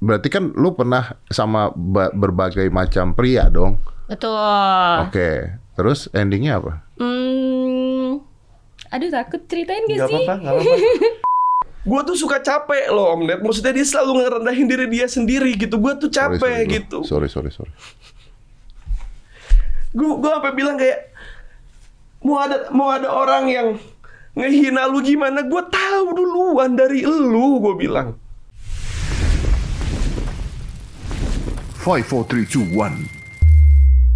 [0.00, 3.76] berarti kan lu pernah sama ba- berbagai macam pria dong.
[4.06, 4.34] Betul.
[5.04, 5.54] Oke.
[5.72, 6.82] Terus endingnya apa?
[6.96, 8.20] Hmm,
[8.90, 10.16] aduh takut ceritain gak, Gak sih?
[10.18, 10.76] apa-apa, gak apa-apa.
[11.80, 13.40] gue tuh suka capek loh Om Ned.
[13.40, 15.76] Maksudnya dia selalu ngerendahin diri dia sendiri gitu.
[15.76, 16.74] Gue tuh Sorry, capek sorry, bro.
[16.74, 16.98] gitu.
[17.02, 17.72] Sorry, sorry, sorry.
[19.90, 21.10] Gue gue sampai bilang kayak
[22.20, 23.68] mau ada mau ada orang yang
[24.32, 25.40] ngehina lu gimana?
[25.42, 27.58] Gue tahu duluan dari lu.
[27.58, 28.14] Gue bilang.
[31.80, 33.08] Five, four, three, two, one,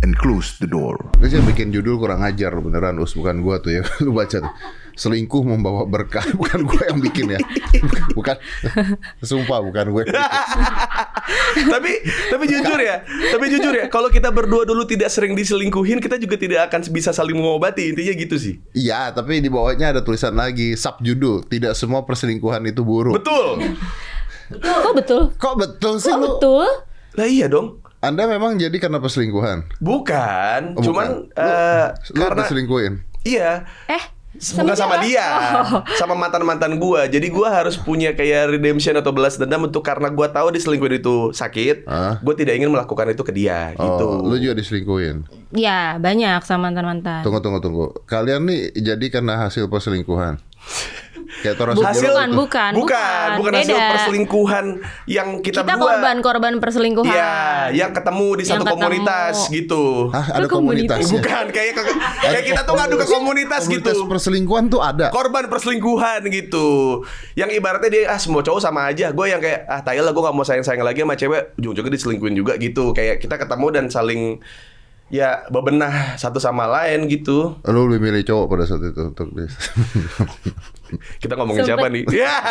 [0.04, 1.00] and close the door.
[1.16, 3.82] Terus yang bikin judul kurang ajar lu beneran us bukan gua tuh ya.
[4.04, 4.52] Lu baca tuh.
[4.94, 7.40] Selingkuh membawa berkah bukan gua yang bikin ya.
[8.20, 8.36] Bukan.
[9.24, 10.04] Sumpah bukan gue.
[11.66, 11.92] tapi
[12.30, 16.38] tapi jujur ya, tapi jujur ya, kalau kita berdua dulu tidak sering diselingkuhin, kita juga
[16.38, 17.90] tidak akan bisa saling mengobati.
[17.90, 18.62] Intinya gitu sih.
[18.70, 23.18] Iya, tapi di bawahnya ada tulisan lagi subjudul, tidak semua perselingkuhan itu buruk.
[23.18, 23.74] Betul.
[24.62, 25.22] Kok betul?
[25.34, 26.26] Kok betul sih Kok lu?
[26.38, 26.68] betul?
[27.14, 27.80] Lah iya dong.
[27.98, 29.80] Anda memang jadi karena perselingkuhan.
[29.80, 31.40] Bukan, Oh, cuman bukan.
[31.40, 32.92] eh, Lu karena diselingkuhin.
[33.22, 33.64] iya.
[33.86, 35.22] Eh, Bukan sama dia,
[35.62, 35.86] Oh.
[35.94, 37.06] sama mantan-mantan gua.
[37.06, 41.30] Jadi gua harus punya kayak redemption atau balas dendam untuk karena gua tahu diselingkuhin itu
[41.30, 41.86] sakit.
[41.86, 42.18] Ah.
[42.18, 44.04] Gua tidak ingin melakukan itu ke dia gitu.
[44.10, 45.30] Oh, lu juga diselingkuhin.
[45.54, 47.22] Ya, banyak sama mantan-mantan.
[47.22, 47.86] Tunggu, tunggu, tunggu.
[48.04, 50.42] Kalian nih jadi karena hasil perselingkuhan.
[51.40, 53.90] Kayak Tora Bukan, Sudiro bukan, bukan, bukan, bukan hasil beda.
[53.90, 54.64] perselingkuhan
[55.04, 55.82] yang kita, Kita buat.
[55.96, 57.10] korban-korban perselingkuhan.
[57.10, 57.34] Iya,
[57.74, 58.74] yang ketemu di Yang satu ketemu.
[58.76, 59.82] komunitas gitu.
[60.10, 60.98] Hah, ada komunitas?
[61.06, 61.72] Bukan, kayak
[62.20, 63.80] kayak kita tuh ngadu ke komunitas gitu.
[63.84, 65.08] Komunitas perselingkuhan tuh ada.
[65.10, 67.00] korban perselingkuhan gitu
[67.32, 70.20] yang ibaratnya dia ah semua cowok sama aja gue yang kayak ah tayal lah gue
[70.20, 73.84] gak mau sayang sayang lagi sama cewek ujung-ujungnya diselingkuhin juga gitu kayak kita ketemu dan
[73.86, 74.38] saling
[75.06, 79.28] ya bebenah satu sama lain gitu Lu lebih milih cowok pada saat itu untuk.
[81.18, 81.76] kita ngomongin Sempet.
[81.76, 82.34] siapa nih ya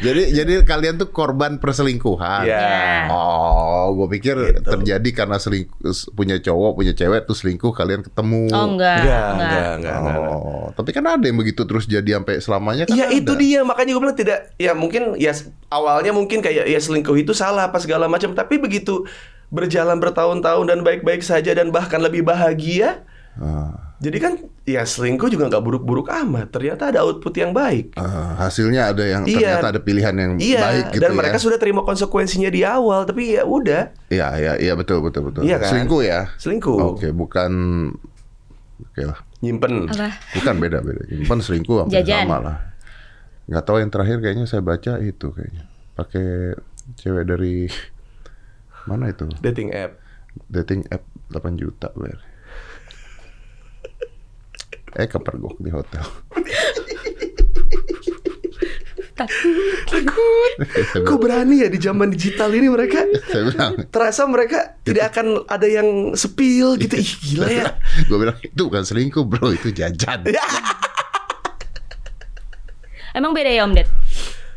[0.00, 2.48] jadi jadi kalian tuh korban perselingkuhan.
[2.48, 4.64] ya Oh, gue pikir Gitu.
[4.64, 5.76] terjadi karena selingkuh
[6.12, 8.48] punya cowok punya cewek tuh selingkuh kalian ketemu.
[8.48, 8.96] Oh, enggak.
[8.96, 10.18] enggak enggak enggak, enggak.
[10.24, 13.14] Oh, tapi kan ada yang begitu terus jadi sampai selamanya kan Ya ada.
[13.14, 15.36] itu dia makanya gue bilang tidak ya mungkin ya
[15.68, 19.04] awalnya mungkin kayak ya selingkuh itu salah apa segala macam tapi begitu
[19.50, 25.50] berjalan bertahun-tahun dan baik-baik saja dan bahkan lebih bahagia Ah, jadi kan ya selingkuh juga
[25.50, 29.58] nggak buruk-buruk amat ternyata ada output yang baik ah, hasilnya ada yang Iya.
[29.58, 31.16] ternyata ada pilihan yang Iya, baik gitu dan ya.
[31.16, 35.42] mereka sudah terima konsekuensinya di awal, tapi ya udah Iya, iya, iya betul betul betul.
[35.42, 35.66] Iya kan?
[35.68, 36.30] Selingkuh ya.
[36.36, 37.52] selingkuh, Oke, bukan
[38.76, 39.18] Oke lah.
[39.38, 39.86] nyimpen.
[39.86, 40.14] Apa?
[40.32, 41.02] Bukan beda beda.
[41.20, 42.26] Bukan selingkuh hampir Jajan.
[42.26, 42.56] sama lah.
[43.44, 45.66] Nggak tahu yang terakhir kayaknya saya baca itu kayaknya.
[45.92, 46.54] Pakai
[46.96, 47.66] cewek dari
[48.88, 49.26] mana itu?
[49.38, 49.98] Dating app.
[50.46, 52.22] Dating app 8 juta bayar.
[54.94, 56.06] Eh kepergok di hotel.
[59.14, 60.54] Takut.
[61.06, 63.06] Kok berani ya di zaman digital ini mereka?
[63.30, 66.98] saya bilang, Terasa mereka tidak akan ada yang sepil gitu.
[66.98, 67.64] Ih, gila ya.
[68.10, 70.26] gue bilang itu bukan selingkuh bro, itu jajan.
[73.14, 73.86] Emang beda ya Om Ded?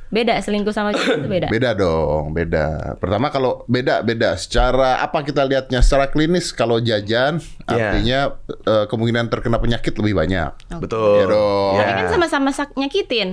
[0.07, 1.47] Beda selingkuh sama cewek itu beda.
[1.53, 2.95] Beda dong, beda.
[2.95, 7.75] Pertama kalau beda beda secara apa kita lihatnya secara klinis kalau jajan Iya.
[7.91, 10.51] artinya eh, kemungkinan terkena penyakit lebih banyak.
[10.78, 11.19] Betul.
[11.19, 11.73] Iya dong.
[11.75, 13.29] Tapi kan sama-sama nyakitin.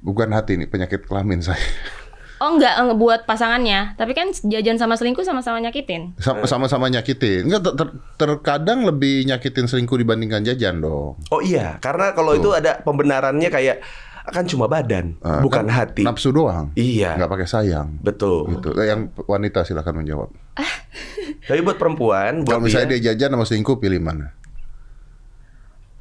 [0.00, 1.62] Bukan hati ini penyakit kelamin saya.
[2.42, 3.94] Oh enggak, enggak buat pasangannya.
[3.94, 6.12] Tapi kan jajan sama selingkuh sama-sama nyakitin.
[6.12, 6.20] Eh.
[6.20, 7.46] Sama- Sama-sama nyakitin.
[7.46, 11.16] Enggak ter- ter- terkadang lebih nyakitin selingkuh dibandingkan jajan dong.
[11.30, 13.80] Oh iya, karena kalau itu ada pembenarannya kayak
[14.24, 16.00] akan cuma badan, Eh, bukan kan hati.
[16.00, 16.72] Nafsu doang.
[16.72, 17.20] Iya.
[17.20, 18.00] Nggak pakai sayang.
[18.00, 18.56] Betul.
[18.56, 18.72] Gitu.
[18.80, 20.32] Eh, Yang wanita silahkan menjawab.
[21.48, 24.32] Tapi buat perempuan, buat Kalau misalnya dia, dia jajan sama selingkuh pilih mana?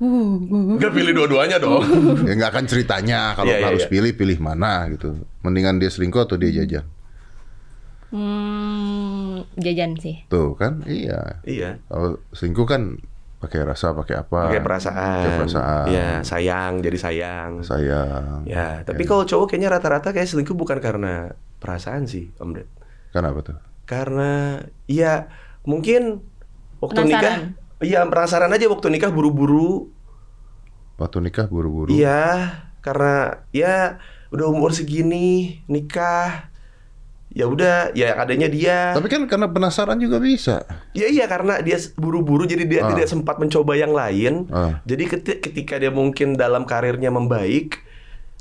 [0.04, 1.80] nggak pilih dua-duanya dong.
[2.28, 3.92] ya nggak akan ceritanya kalau Iya, iya, harus iya.
[3.92, 5.16] pilih pilih mana gitu.
[5.44, 6.84] Mendingan dia selingkuh atau dia jajan.
[8.14, 10.22] Hmm, jajan sih.
[10.28, 11.40] Tuh kan, iya.
[11.48, 11.80] iya.
[11.88, 13.00] Kalau selingkuh kan
[13.44, 14.48] pakai rasa, pakai apa?
[14.48, 15.20] Pakai perasaan.
[15.20, 15.86] Pakai perasaan.
[15.92, 17.52] Ya, sayang jadi sayang.
[17.60, 18.48] Sayang.
[18.48, 22.72] Ya, tapi kalau cowok kayaknya rata-rata kayak selingkuh bukan karena perasaan sih, Om Ded.
[23.12, 23.60] Kenapa tuh?
[23.84, 25.28] Karena ya
[25.68, 26.24] mungkin
[26.80, 27.20] waktu Penasaran.
[27.20, 27.36] nikah
[27.84, 29.92] Iya penasaran aja waktu nikah buru-buru
[30.96, 31.92] Waktu nikah buru-buru.
[31.92, 34.00] Iya Karena ya
[34.32, 36.53] udah umur segini nikah
[37.34, 40.62] ya udah ya adanya dia Tapi kan karena penasaran juga bisa.
[40.92, 42.90] ya iya karena dia buru-buru jadi dia Ah.
[42.90, 44.80] tidak sempat mencoba yang lain Ah.
[44.84, 47.82] jadi keti- ketika dia mungkin dalam karirnya membaik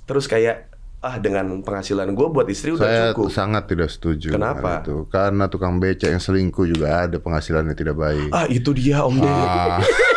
[0.03, 0.69] terus kayak
[1.01, 4.31] ah dengan penghasilan gue buat istri udah Saya cukup sangat tidak setuju.
[4.31, 4.87] Kenapa?
[4.87, 5.09] Itu.
[5.09, 8.31] Karena tukang becak yang selingkuh juga ada penghasilannya tidak baik.
[8.31, 9.83] ah itu dia om Ah.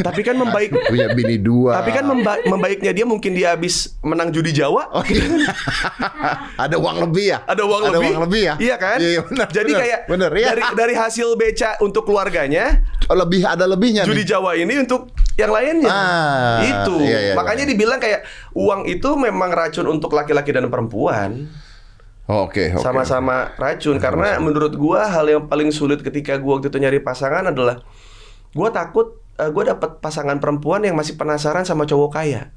[0.00, 1.76] Tapi kan membaik Punya bini dua.
[1.76, 4.88] Tapi kan memba- membaiknya dia mungkin dia habis menang judi Jawa.
[4.88, 5.52] Oh, iya.
[6.56, 7.38] ada uang lebih ya?
[7.44, 8.08] Ada uang ada lebih.
[8.12, 8.54] uang lebih ya?
[8.56, 8.98] Iya kan?
[8.98, 9.46] Iya, iya, benar.
[9.48, 10.46] Jadi benar, kayak benar ya.
[10.52, 14.28] dari dari hasil beca untuk keluarganya, Oh, lebih ada lebihnya judi nih.
[14.28, 15.90] Jawa ini untuk yang lainnya.
[15.90, 16.94] Ah, itu.
[17.02, 17.70] iya, iya, Makanya iya.
[17.72, 18.20] dibilang kayak
[18.52, 21.48] uang itu memang racun untuk laki-laki dan perempuan.
[22.28, 22.80] Oh, Oke, oke.
[22.80, 27.50] Sama-sama racun karena menurut gua hal yang paling sulit ketika gua waktu itu nyari pasangan
[27.50, 27.82] adalah
[28.52, 32.50] gua takut eh, gua dapat pasangan perempuan yang masih penasaran sama cowok kaya.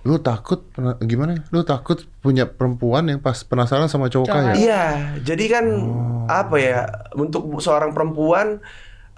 [0.00, 0.64] Lu takut
[1.02, 1.44] gimana?
[1.48, 4.52] Lu takut punya perempuan yang pas penasaran sama cowok kaya?
[4.56, 4.84] Iya,
[5.20, 6.24] jadi kan Oh.
[6.24, 6.78] apa ya
[7.12, 8.64] untuk seorang perempuan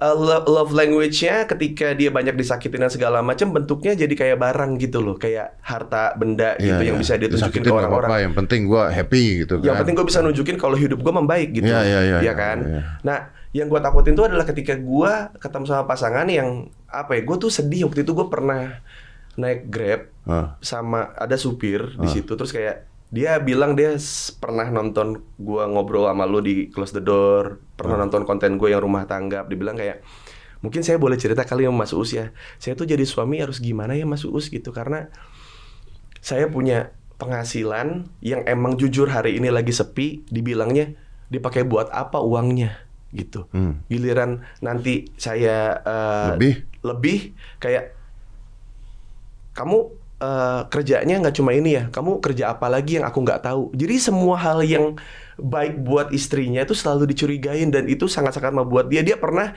[0.02, 4.74] uh, lo- love language-nya ketika dia banyak disakitin dan segala macam bentuknya jadi kayak barang
[4.76, 7.02] gitu loh, kayak harta benda Iya, gitu yang iya.
[7.06, 8.10] bisa dia tunjukin ke orang-orang.
[8.26, 9.66] Yang penting gua happy gitu kan.
[9.70, 11.70] Yang penting gue bisa nunjukin kalau hidup gue membaik gitu.
[11.70, 12.58] Iya, iya, iya, iya, kan?
[12.58, 12.82] iya.
[13.06, 13.18] Nah,
[13.52, 17.22] yang gue takutin tuh adalah ketika gue ketemu sama pasangan yang apa ya?
[17.24, 18.80] Gue tuh sedih waktu itu gue pernah
[19.36, 20.54] naik Grab Ah.
[20.62, 23.92] sama ada supir di situ terus kayak dia bilang dia
[24.38, 28.80] pernah nonton gua ngobrol sama lu di Close the Door, pernah nonton konten gue yang
[28.80, 29.44] rumah tangga.
[29.44, 30.00] Dia bilang kayak
[30.64, 32.32] mungkin saya boleh cerita kali sama Mas Uus ya.
[32.56, 35.12] Saya tuh jadi suami harus gimana ya Mas Uus gitu karena
[36.24, 40.96] saya punya penghasilan yang emang jujur hari ini lagi sepi, dibilangnya
[41.28, 43.46] dipakai buat apa uangnya gitu.
[43.52, 43.84] Hmm.
[43.86, 46.54] Giliran nanti saya eh, Lebih?
[46.82, 47.18] lebih
[47.60, 47.92] kayak
[49.52, 49.78] kamu
[50.18, 53.68] eh, kerjanya nggak cuma ini ya, kamu kerja apa lagi yang aku nggak tahu.
[53.76, 54.96] Jadi semua hal yang
[55.36, 59.52] baik buat istrinya itu selalu dicurigain dan itu sangat-sangat membuat dia dia pernah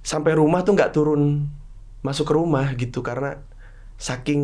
[0.00, 1.44] sampai rumah tuh nggak turun
[2.00, 3.36] masuk ke rumah gitu karena
[4.00, 4.40] saking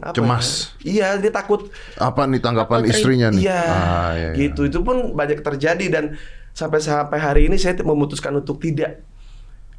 [0.00, 0.16] apa ya?
[0.16, 0.48] Cemas.
[0.80, 1.68] Iya, dia takut
[2.00, 3.44] Apa nih tanggapan Takut istrinya nih?
[3.44, 4.48] Iya, Ah, iya, iya.
[4.48, 4.64] gitu.
[4.64, 6.16] Itu pun banyak terjadi dan
[6.54, 9.02] sampai sampai hari ini saya memutuskan untuk tidak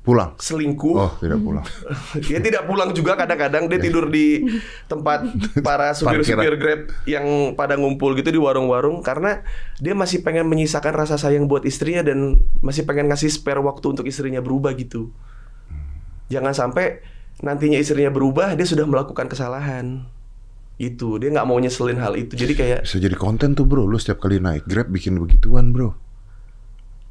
[0.06, 0.38] Pulang.
[0.38, 0.96] selingkuh.
[1.02, 1.66] Oh, tidak pulang.
[2.30, 4.46] Dia tidak pulang juga kadang-kadang dia tidur di
[4.86, 5.26] tempat
[5.66, 9.42] para supir-supir Grab yang pada ngumpul gitu di warung-warung karena
[9.82, 14.06] dia masih pengen menyisakan rasa sayang buat istrinya dan masih pengen ngasih spare waktu untuk
[14.06, 15.10] istrinya berubah gitu.
[16.30, 17.02] Jangan sampai
[17.42, 20.06] nantinya istrinya berubah dia sudah melakukan kesalahan.
[20.78, 22.38] Itu dia nggak mau nyeselin hal itu.
[22.38, 26.05] Jadi kayak Bisa jadi konten tuh bro, lu setiap kali naik Grab bikin begituan bro.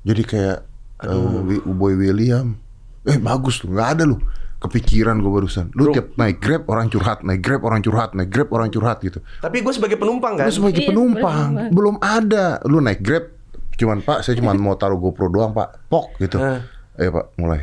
[0.05, 0.59] Jadi kayak
[1.01, 1.13] eh,
[1.43, 2.55] Wi- Boy William,
[3.03, 4.21] eh bagus tuh, nggak ada lu.
[4.57, 5.69] Kepikiran gue barusan.
[5.73, 5.93] Lu Bro.
[5.93, 9.21] tiap naik Grab orang curhat, naik Grab orang curhat, naik Grab orang curhat gitu.
[9.39, 10.45] tapi gue sebagai penumpang kan.
[10.45, 11.71] Lu sebagai Iya, penumpang, bener banget.
[11.73, 12.47] belum ada.
[12.63, 13.25] Lu naik Grab,
[13.75, 16.41] cuman Pak, saya cuma mau taruh GoPro doang Pak, pok gitu.
[16.95, 17.61] Eh Pak, mulai.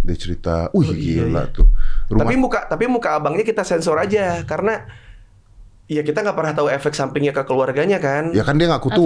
[0.00, 1.52] Dia cerita, wih Oh, iya, gila iya.
[1.52, 1.66] tuh.
[2.08, 4.86] Rumah Tapi muka tapi muka abangnya kita sensor aja karena
[5.86, 8.30] ya kita nggak pernah tahu efek sampingnya ke keluarganya kan.
[8.30, 9.02] Ya kan dia ngaku Atau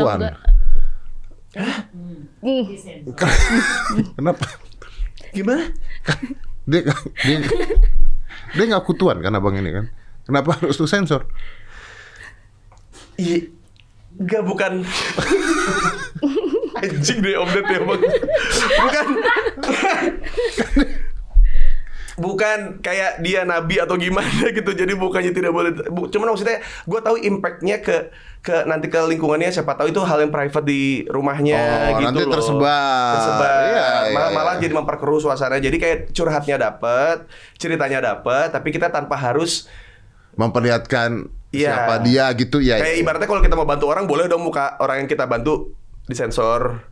[4.19, 4.47] Kenapa?
[5.31, 5.71] Gimana?
[6.71, 6.81] dia
[7.25, 7.37] dia
[8.57, 9.87] dia ngaku tuan kan abang ini kan
[10.25, 11.29] kenapa harus lu sensor
[13.15, 13.47] Iya.
[14.15, 14.73] Enggak bukan
[16.83, 18.03] Anjing deh Om Ded ya bang
[18.79, 19.07] Bukan
[22.15, 26.99] Bukan kayak dia nabi atau gimana gitu Jadi bukannya tidak boleh bu, Cuman maksudnya Gue
[26.99, 27.97] tahu impactnya ke
[28.39, 32.23] ke nanti ke lingkungannya siapa tahu itu hal yang private di rumahnya Oh, gitu nanti
[32.29, 32.33] loh.
[32.37, 33.13] tersebar.
[33.17, 34.37] tersebar Iya, iya, malah, iya.
[34.37, 37.25] malah jadi memperkeruh suasana jadi kayak curhatnya dapet
[37.57, 39.65] ceritanya dapet tapi kita tanpa harus
[40.37, 41.73] memperlihatkan Iya.
[41.73, 45.01] siapa dia gitu ya Kayak ibaratnya kalau kita mau bantu orang boleh dong muka orang
[45.01, 45.73] yang kita bantu
[46.05, 46.85] disensor.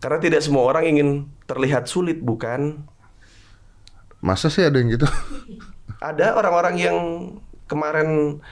[0.00, 1.08] Karena tidak semua orang ingin
[1.44, 2.82] terlihat sulit, bukan?
[4.22, 5.04] Masa sih ada yang gitu
[6.02, 6.98] Ada orang-orang yang
[7.70, 8.42] kemarin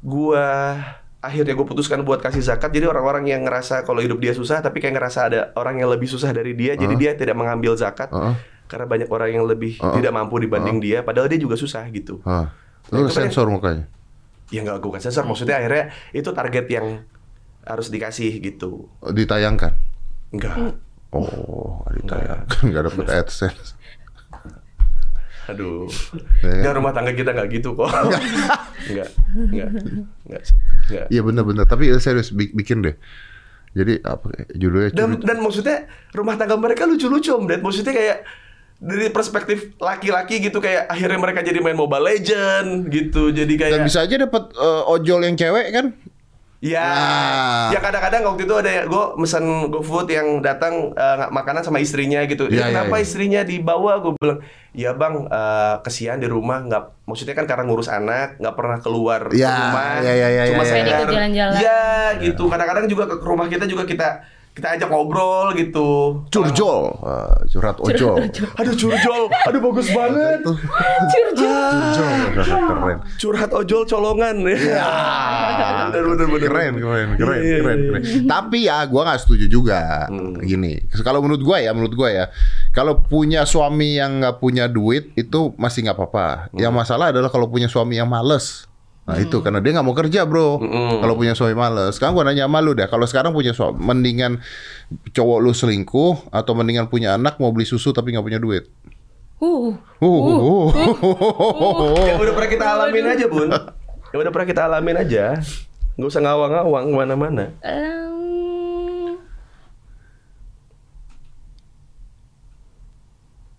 [0.00, 0.76] gua
[1.20, 2.72] akhirnya gue putuskan buat kasih zakat.
[2.72, 6.08] Jadi orang-orang yang ngerasa kalau hidup dia susah, tapi kayak ngerasa ada orang yang lebih
[6.08, 8.08] susah dari dia, jadi dia tidak mengambil zakat.
[8.08, 8.34] Heeh.
[8.66, 9.94] Karena banyak orang yang lebih Heeh.
[10.00, 12.22] tidak mampu dibanding dia, padahal dia juga susah gitu.
[12.24, 12.48] Nah,
[12.88, 13.84] lu itu kan sensor mukanya
[14.54, 17.02] Ya nggak gue sensor, maksudnya akhirnya itu target yang
[17.66, 18.86] harus dikasih gitu.
[19.02, 19.74] Ditayangkan
[20.32, 20.54] Enggak.
[21.14, 23.75] oh ditayangkan nggak dapet adsense
[25.46, 25.86] Aduh.
[26.42, 26.66] Ya.
[26.66, 27.86] Nggak rumah tangga kita nggak gitu kok.
[27.94, 28.22] Enggak.
[28.86, 29.08] Enggak.
[29.34, 29.70] Enggak.
[30.86, 31.06] Enggak.
[31.10, 32.94] iya bener-bener tapi eh, serius bi- bikin deh
[33.76, 35.84] jadi apa judulnya Dan dan maksudnya
[36.16, 37.60] rumah tangga mereka lucu-lucu Om Ded.
[37.60, 38.18] Maksudnya kayak
[38.76, 43.28] dari perspektif laki-laki gitu kayak akhirnya mereka jadi main Mobile Legend gitu.
[43.28, 45.92] Jadi dan kayak bisa aja dapat eh, ojol yang cewek kan
[46.56, 47.68] Ya, Nah.
[47.68, 52.24] ya kadang-kadang waktu itu ada gue mesen GoFood yang datang eh, nggak makanan sama istrinya
[52.24, 52.48] gitu.
[52.48, 53.04] Iya, Ya, iya, kenapa iya.
[53.04, 54.00] istrinya dibawa?
[54.00, 54.40] Gue bilang,
[54.72, 57.04] ya bang, eh, kesian di rumah nggak.
[57.04, 60.00] Maksudnya kan karena ngurus anak, nggak pernah keluar Ya, rumah.
[60.00, 60.72] ya, ya, ya, cuma ya, ya.
[60.72, 61.58] sekedar jalan-jalan.
[61.60, 61.80] Ya,
[62.18, 62.42] gitu.
[62.46, 64.08] Kadang-kadang juga ke rumah kita juga kita
[64.56, 66.24] kita ajak ngobrol gitu.
[66.32, 68.24] Curjol, Ah, curhat ojol.
[68.56, 70.40] Aduh curjol, aduh bagus banget.
[71.12, 71.72] Curjol,
[72.32, 72.98] keren.
[73.20, 74.36] Curhat ojol colongan.
[74.48, 74.88] Ya.
[75.92, 76.48] bener, bener, bener.
[76.48, 77.88] Keren, keren, keren, Iya, keren, iya.
[78.00, 78.02] keren.
[78.24, 80.08] Tapi ya, gua nggak setuju juga.
[80.40, 82.24] Gini, kalau menurut gua ya, menurut gua ya,
[82.72, 86.48] kalau punya suami yang nggak punya duit itu masih nggak apa-apa.
[86.56, 88.64] Yang masalah adalah kalau punya suami yang males.
[89.06, 90.58] Nah itu karena dia nggak mau kerja bro.
[90.98, 91.94] Kalau punya suami males.
[91.94, 92.90] Sekarang gua nanya sama lu deh.
[92.90, 94.42] Kalau sekarang punya suami, mendingan
[95.14, 98.66] cowok lu selingkuh atau mendingan punya anak mau beli susu tapi nggak punya duit.
[99.38, 99.76] Uh.
[100.00, 100.72] Uh,
[102.08, 103.48] Ya udah pernah kita alamin aja bun.
[104.10, 105.24] Ya udah pernah kita alamin aja.
[105.96, 107.44] Nggak usah ngawang-ngawang ke mana-mana.
[107.62, 109.20] Em,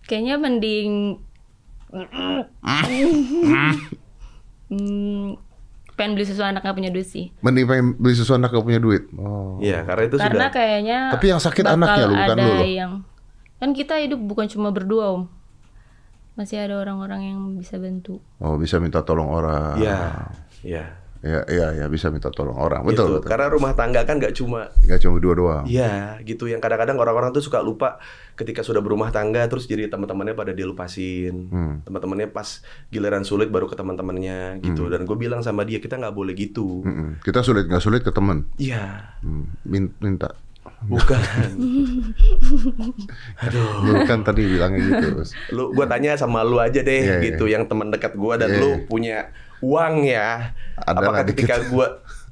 [0.04, 1.22] kayaknya mending
[4.68, 5.36] Hmm,
[5.96, 7.32] pengen beli sesuatu anak nggak punya duit sih.
[7.40, 9.08] Mending pengen beli susu anak nggak punya duit.
[9.16, 9.58] Oh.
[9.58, 10.50] Iya, karena itu Karena sudah.
[10.52, 12.62] kayaknya Tapi yang sakit bakal anaknya lu, bukan ada lu loh.
[12.64, 12.92] yang
[13.58, 15.22] kan kita hidup bukan cuma berdua om.
[16.38, 18.22] Masih ada orang-orang yang bisa bantu.
[18.38, 19.74] Oh bisa minta tolong orang.
[19.74, 19.98] Iya,
[20.62, 20.84] iya.
[21.18, 22.84] Ya, iya, ya bisa minta tolong orang.
[22.84, 22.94] Gitu.
[22.94, 23.26] Betul, betul.
[23.26, 25.64] Karena rumah tangga kan nggak cuma Gak cuma dua doang.
[25.64, 26.46] Iya, gitu.
[26.46, 27.98] Yang kadang-kadang orang-orang tuh suka lupa
[28.32, 31.34] ketika sudah berumah tangga terus jadi teman-temannya pada dilupasin.
[31.48, 31.74] Hmm.
[31.82, 34.86] Teman-temannya pas giliran sulit baru ke teman-temannya gitu.
[34.86, 36.80] Dan gue bilang sama dia kita nggak boleh gitu.
[36.80, 37.18] Mm-mm.
[37.18, 38.46] Kita sulit nggak sulit ke temen.
[38.56, 40.30] Iya, Hmm, min- minta.
[40.80, 41.18] bukan.
[43.40, 43.68] Aduh.
[43.84, 45.08] Lu kan tadi bilangnya gitu.
[45.50, 48.60] Lu gua tanya sama lu aja deh Iya, gitu yang teman dekat gua dan Iya.
[48.60, 50.54] lu punya uang ya.
[50.76, 51.44] Ada Apakah dikit.
[51.44, 51.86] ketika gua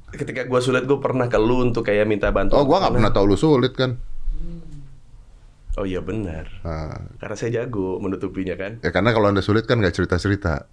[0.09, 2.55] ketika gua sulit gua pernah ke lu untuk kayak minta bantuan?
[2.55, 3.99] Oh, gua nggak pernah tahu lu sulit kan?
[5.73, 6.49] Oh iya benar.
[6.61, 8.81] Nah, Karena saya jago menutupinya kan.
[8.81, 10.65] ya karena kalau anda sulit kan nggak cerita cerita.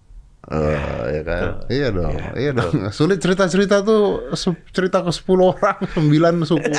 [0.45, 0.77] Eh,
[1.11, 1.45] ya kan?
[1.67, 2.73] Iya dong, Iya, iya dong.
[2.91, 4.29] Sulit cerita-cerita tuh
[4.71, 6.09] cerita ke 10 orang, 9
[6.47, 6.73] suku.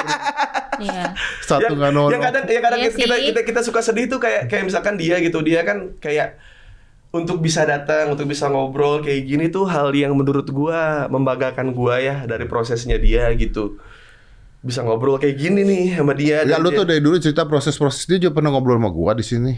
[0.75, 1.17] Iya.
[1.39, 2.11] Satu yang, nggak nolong.
[2.11, 3.25] yang kadang yang kadang Iya kita, sih.
[3.29, 6.37] kita kita suka sedih tuh kayak kayak misalkan dia gitu dia kan kayak
[7.15, 11.95] untuk bisa datang untuk bisa ngobrol kayak gini tuh hal yang menurut gua membanggakan gua
[11.97, 13.79] ya dari prosesnya dia gitu
[14.59, 18.03] bisa ngobrol kayak gini nih sama dia Ya lu dia- tuh dari dulu cerita proses-proses
[18.03, 19.53] dia juga pernah ngobrol sama gua di sini.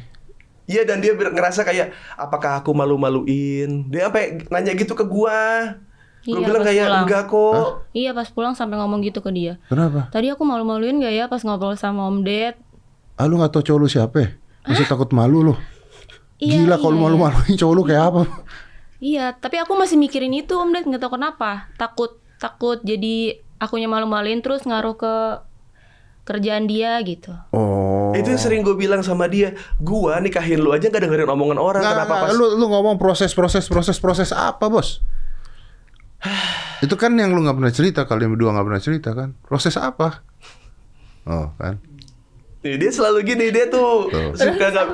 [0.63, 5.79] Iya dan dia ngerasa kayak apakah aku malu-maluin dia sampai nanya gitu ke gua
[6.21, 7.01] gua Iya, bilang kayak pulang.
[7.01, 9.55] enggak kok Iya pas pulang sampai ngomong gitu ke dia.
[9.65, 10.11] Kenapa?
[10.11, 12.59] Tadi aku malu-maluin gak ya pas ngobrol sama Om Ded?
[13.15, 14.17] Ah lu nggak tahu cowok lu siapa?
[14.19, 14.29] ya?
[14.67, 15.55] Masih takut malu lu.
[16.37, 18.21] Iya, Gila iya, kalau malu-maluin cowok lu kayak apa?
[19.01, 21.69] Iya, tapi aku masih mikirin itu Om Ded nggak tahu kenapa.
[21.77, 25.13] Takut takut jadi akunya malu-maluin terus ngaruh ke
[26.27, 27.33] kerjaan dia gitu.
[27.55, 28.11] Oh.
[28.15, 31.83] itu yang sering gue bilang sama dia gua nikahin lu aja gak dengerin omongan orang
[31.83, 35.03] Nggak, kenapa nggak, pas lu lu ngomong proses proses proses proses apa bos?
[36.85, 39.29] itu kan yang lu nggak pernah cerita kalian berdua nggak pernah cerita kan?
[39.43, 40.23] Proses apa?
[41.27, 41.79] Oh kan?
[42.63, 44.35] Dia selalu gini dia tuh Tuh.
[44.35, 44.87] suka nggak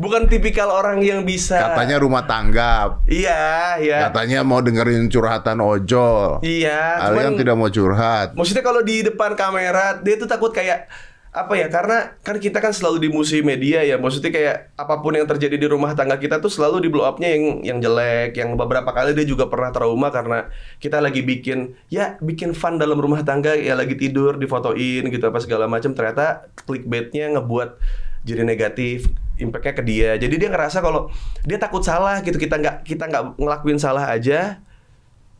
[0.00, 4.08] bukan tipikal orang yang bisa Katanya rumah tangga, iya iya.
[4.08, 6.40] Katanya mau dengerin curhatan ojol.
[6.40, 8.32] iya Kalian tidak mau curhat.
[8.32, 10.88] maksudnya kalau di depan kamera dia tuh takut kayak
[11.30, 14.00] apa ya karena kan kita kan selalu di musim media ya.
[14.02, 17.30] Maksudnya kayak apa pun yang terjadi di rumah tangga kita tuh selalu di blow upnya
[17.30, 20.50] yang yang jelek yang beberapa kali dia juga pernah trauma karena
[20.82, 25.38] kita lagi bikin ya bikin fun dalam rumah tangga ya lagi tidur difotoin gitu apa
[25.38, 25.94] segala macam.
[25.94, 27.78] Ternyata clickbaitnya ngebuat
[28.26, 29.06] jadi negatif
[29.40, 31.08] impactnya ke dia jadi dia ngerasa kalau
[31.42, 34.60] dia takut salah gitu kita nggak kita nggak ngelakuin salah aja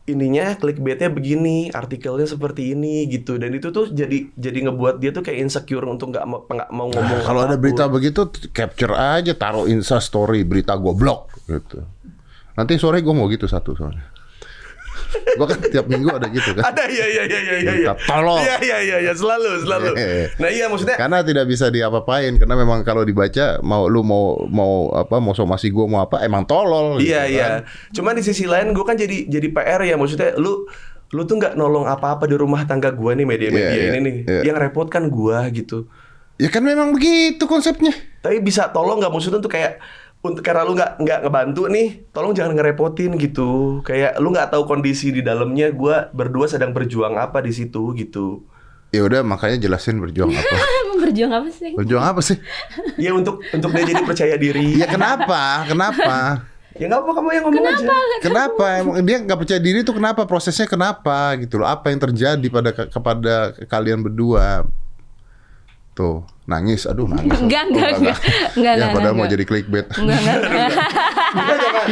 [0.09, 5.23] ininya clickbaitnya begini, artikelnya seperti ini gitu dan itu tuh jadi jadi ngebuat dia tuh
[5.23, 7.17] kayak insecure untuk nggak mau nggak mau ngomong.
[7.21, 11.85] Nah, kalau ada berita begitu capture aja taruh insta story berita goblok gitu.
[12.57, 14.10] Nanti sore gue mau gitu satu soalnya.
[15.11, 16.63] Gue kan tiap minggu ada gitu kan.
[16.71, 17.73] ada ya ya ya ya ya.
[17.89, 17.93] ya.
[18.07, 18.39] Tolol.
[18.41, 19.91] Iya iya iya ya, selalu selalu.
[19.95, 20.27] Eh.
[20.39, 24.91] Nah iya maksudnya Karena tidak bisa diapa-apain karena memang kalau dibaca mau lu mau mau
[24.95, 26.99] apa mau somasi gue mau apa emang tolol.
[26.99, 27.45] iya gitu iya.
[27.47, 27.61] kan.
[27.95, 30.65] Cuman di sisi lain gue kan jadi jadi PR ya maksudnya lu
[31.11, 34.15] lu tuh nggak nolong apa-apa di rumah tangga gua nih media-media Iya, iya, ini nih.
[34.27, 34.41] iya.
[34.51, 35.91] Yang repot kan gua gitu.
[36.39, 37.91] Ya kan memang begitu konsepnya.
[38.23, 39.77] Tapi bisa tolong nggak maksudnya tuh kayak
[40.21, 43.81] untuk karena lu nggak nggak ngebantu nih, tolong jangan ngerepotin gitu.
[43.81, 48.45] Kayak lu nggak tahu kondisi di dalamnya, gua berdua sedang berjuang apa di situ gitu.
[48.91, 50.55] Ya udah makanya jelasin berjuang apa.
[51.01, 51.71] Berjuang apa sih?
[51.73, 52.37] Berjuang apa sih?
[52.99, 54.77] Ya untuk untuk dia jadi percaya diri.
[54.77, 55.65] Ya kenapa?
[55.65, 56.45] Kenapa?
[56.77, 57.87] Ya nggak apa kamu yang ngomong aja.
[58.23, 58.65] Kenapa?
[58.79, 60.27] Emang dia nggak percaya diri itu kenapa?
[60.27, 61.67] Prosesnya kenapa gitu loh?
[61.67, 63.35] Apa yang terjadi pada kepada
[63.67, 64.67] kalian berdua?
[65.91, 66.85] Tuh, nangis.
[66.85, 67.35] Aduh, nangis.
[67.43, 68.17] Enggak, enggak, Oh, enggak.
[68.53, 69.33] Enggak, ya, enggak, padahal mau enggak.
[69.33, 69.87] jadi clickbait.
[69.91, 70.69] Enggak, enggak, enggak.
[71.31, 71.87] Enggak, jangan.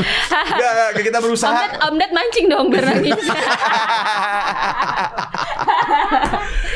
[0.50, 1.60] Enggak, enggak, kita Om berusaha.
[1.82, 3.20] Om mancing dong biar nangis.
[3.20, 3.44] Enggak,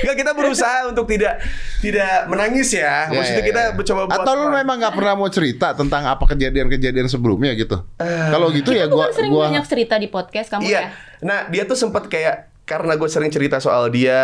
[0.03, 1.33] Enggak kita berusaha untuk tidak
[1.79, 3.07] tidak menangis ya.
[3.07, 3.83] Ya, Maksudnya ya, kita ya.
[3.85, 7.79] coba buat Atau lu memang nggak pernah mau cerita tentang apa kejadian-kejadian sebelumnya gitu?
[7.97, 10.75] Eh, Kalau gitu ya gua kan sering gua banyak cerita di podcast kamu Iya.
[10.77, 10.87] ya.
[11.21, 14.23] Nah, dia tuh sempat kayak karena gue sering cerita soal dia,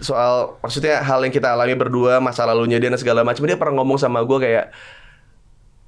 [0.00, 3.44] soal maksudnya hal yang kita alami berdua, masa lalunya dia dan segala macam.
[3.44, 4.66] Dia pernah ngomong sama gue kayak,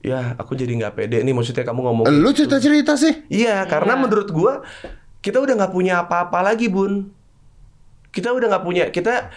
[0.04, 1.34] ya aku jadi nggak pede nih.
[1.34, 2.04] Maksudnya kamu ngomong.
[2.12, 3.24] lu gitu." cerita-cerita sih.
[3.32, 4.52] Iya, karena menurut gue
[5.24, 7.10] kita udah nggak punya apa-apa lagi, bun.
[8.12, 9.32] Kita udah nggak punya kita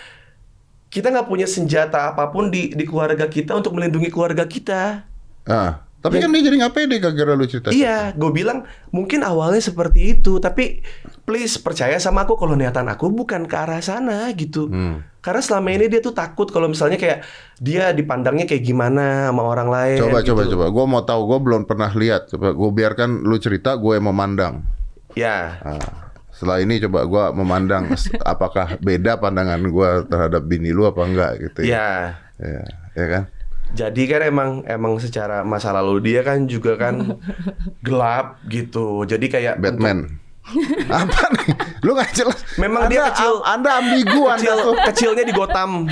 [0.92, 5.08] kita nggak punya senjata apa pun di di keluarga kita untuk melindungi keluarga kita.
[5.46, 7.74] Ah, tapi kan dia jadi nggak pede gara-gara lu cerita.
[7.74, 10.86] Iya, gue bilang mungkin awalnya seperti itu, tapi
[11.26, 14.70] please percaya sama aku kalau niatan aku bukan ke arah sana gitu.
[14.70, 15.02] Hmm.
[15.26, 17.26] Karena selama ini dia tuh takut kalau misalnya kayak
[17.58, 19.98] dia dipandangnya kayak gimana sama orang lain.
[20.06, 20.38] Coba gitu.
[20.38, 20.66] coba coba.
[20.70, 22.30] Gua mau tahu, gua belum pernah lihat.
[22.30, 24.62] Coba gua biarkan lu cerita, gue yang memandang.
[25.18, 27.90] Ya, Ah, setelah ini coba gua memandang
[28.22, 32.22] apakah beda pandangan gua terhadap bini lu apa enggak gitu ya.
[32.38, 32.62] Ya,
[32.94, 33.24] ya kan?
[33.76, 37.20] Jadi kan emang emang secara masa lalu dia kan juga kan
[37.86, 39.04] gelap gitu.
[39.04, 40.24] Jadi kayak Batman.
[40.94, 41.48] apa nih?
[41.82, 42.38] Lu nggak jelas.
[42.62, 43.42] Memang anda, dia kecil.
[43.42, 44.76] Anda ambigu Anda kecil tuh.
[44.94, 45.90] kecilnya di Gotham.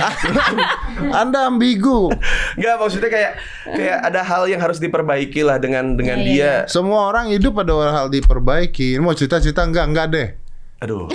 [1.22, 2.14] Anda ambigu.
[2.54, 3.32] Enggak maksudnya kayak
[3.66, 6.52] kayak ada hal yang harus diperbaiki lah dengan dengan Iya, dia.
[6.70, 8.96] Semua orang hidup ada hal diperbaiki.
[9.02, 9.84] Mau cerita-cerita enggak?
[9.90, 10.28] Enggak deh.
[10.86, 11.10] Aduh.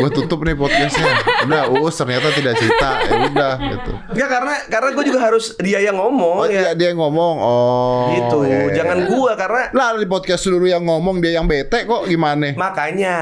[0.00, 1.12] Gue tutup nih podcastnya.
[1.44, 2.88] Udah, Uus ternyata tidak cerita.
[3.02, 3.92] Ya udah gitu.
[4.10, 6.72] Enggak karena karena gue juga harus dia yang ngomong Oh, ya.
[6.72, 7.34] dia, dia yang ngomong.
[7.36, 8.02] Oh.
[8.10, 8.38] gitu.
[8.42, 8.74] ya, ya.
[8.76, 12.52] Jangan gua karena Lah di podcast dulu yang ngomong dia yang bete kok gimana?
[12.52, 13.16] makanya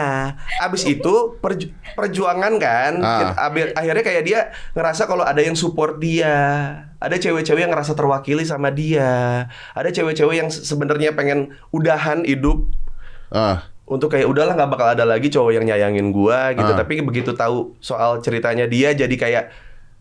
[0.59, 2.93] abis itu perju- perjuangan kan.
[2.99, 3.35] Ah.
[3.45, 4.41] Abi- akhirnya kayak dia
[4.73, 6.35] ngerasa kalau ada yang support dia.
[6.97, 9.47] Ada cewek-cewek yang ngerasa terwakili sama dia.
[9.73, 12.67] Ada cewek-cewek yang se- sebenarnya pengen udahan hidup
[13.29, 13.69] Ah.
[13.89, 16.69] Untuk kayak udahlah nggak bakal ada lagi cowok yang nyayangin gua gitu.
[16.69, 16.79] Ah.
[16.79, 19.45] Tapi begitu tahu soal ceritanya dia jadi kayak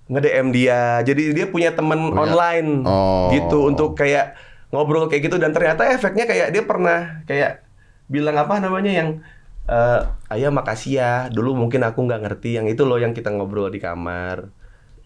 [0.08, 1.00] nge-DM dia.
[1.01, 3.32] Jadi dia punya temen Punya- online Oh.
[3.32, 4.36] gitu untuk kayak
[4.67, 7.63] ngobrol kayak gitu dan ternyata efeknya kayak dia pernah kayak
[8.06, 9.10] bilang apa namanya yang
[9.63, 13.67] eh ayah makasih ya dulu mungkin aku nggak ngerti yang itu loh yang kita ngobrol
[13.67, 14.48] di kamar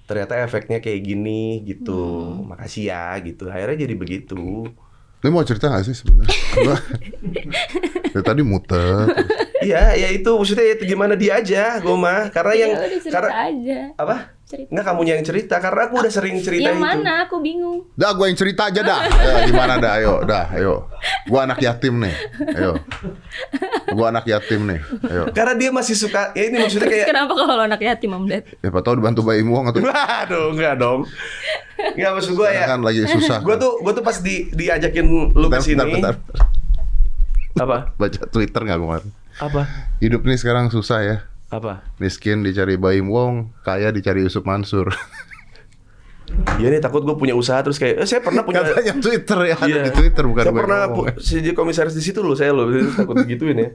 [0.06, 1.98] ternyata efeknya kayak gini gitu
[2.46, 4.70] makasih ya gitu akhirnya jadi begitu
[5.22, 6.34] Lu mau cerita gak sih sebenarnya?
[8.10, 9.06] Dari tadi muter.
[9.62, 13.14] iya ya itu maksudnya itu gimana dia aja gue mah karena yang Ya udah cerita
[13.14, 13.80] karena aja.
[13.96, 14.16] apa
[14.52, 14.68] Cerita.
[14.68, 17.14] nggak kamu yang cerita karena aku udah sering cerita Yang itu mana?
[17.24, 17.88] Aku bingung.
[17.96, 19.00] Dah gue yang cerita aja dah.
[19.24, 19.92] Ya, gimana dah?
[19.96, 20.92] Ayo, dah, ayo.
[21.24, 22.12] Gua anak yatim nih.
[22.52, 22.76] Ayo.
[23.90, 24.80] Gua anak yatim nih.
[25.08, 25.24] Ayo.
[25.32, 28.44] karena dia masih suka ya ini maksudnya kayak Kenapa kalau lo anak yatim, Om Ded?
[28.58, 31.08] Siapa tahu dibantu Bayi Muang atau Waduh, enggak dong.
[31.80, 32.66] Enggak maksud gue ya.
[32.68, 33.40] kan lagi susah.
[33.40, 35.80] Gue tuh gue tuh pas di diajakin lu ke Bentar, sini.
[35.80, 36.16] bentar, bentar.
[37.58, 37.78] Apa?
[37.96, 39.08] Baca Twitter nggak kemarin?
[39.40, 39.62] Apa?
[39.98, 41.18] Hidup nih sekarang susah ya.
[41.52, 41.86] Apa?
[41.98, 44.90] Miskin dicari Bayi Wong, kaya dicari Yusuf Mansur.
[46.32, 49.54] Iya nih takut gue punya usaha terus kayak eh, saya pernah punya Katanya Twitter ya,
[49.54, 49.82] ada Iya.
[49.84, 51.12] di Twitter bukan Saya pernah ngomong.
[51.12, 53.70] pu- jadi komisaris di situ loh saya loh Jadi takut digituin ya.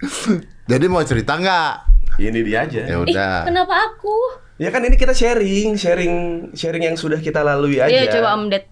[0.72, 1.72] Jadi mau cerita nggak?
[2.16, 2.80] Ini dia aja.
[2.80, 3.44] Ya udah.
[3.44, 4.16] kenapa aku?
[4.56, 6.12] Ya kan ini kita sharing, sharing,
[6.50, 7.92] sharing yang sudah kita lalui aja.
[7.92, 8.64] Iya, coba Om Ded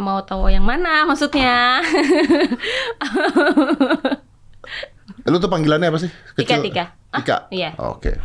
[0.00, 1.84] mau tahu yang mana maksudnya?
[5.30, 6.10] Lu tuh panggilannya apa sih?
[6.34, 6.84] Tika, Tika.
[7.14, 7.36] Ah, Tika.
[7.54, 7.70] iya.
[7.78, 8.18] Oke.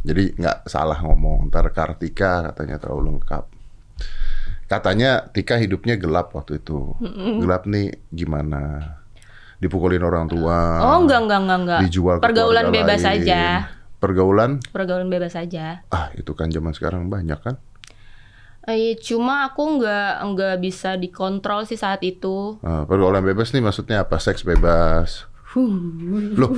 [0.00, 1.48] Jadi nggak salah ngomong.
[1.48, 3.44] Ntar Kartika katanya terlalu lengkap.
[4.64, 6.96] Katanya Tika hidupnya gelap waktu itu.
[7.44, 8.96] Gelap nih gimana?
[9.60, 10.80] Dipukulin orang tua.
[10.82, 11.80] Oh, enggak, enggak, enggak, enggak.
[11.88, 13.22] Dijual Pergaulan bebas lain.
[13.22, 13.42] aja.
[14.00, 14.50] Pergaulan?
[14.72, 15.84] Pergaulan bebas aja.
[15.88, 17.56] Ah, itu kan zaman sekarang banyak kan?
[18.64, 22.56] Eh, cuma aku nggak nggak bisa dikontrol sih saat itu.
[22.60, 24.16] Ah, pergaulan bebas nih maksudnya apa?
[24.16, 25.28] Seks bebas.
[26.34, 26.50] Loh,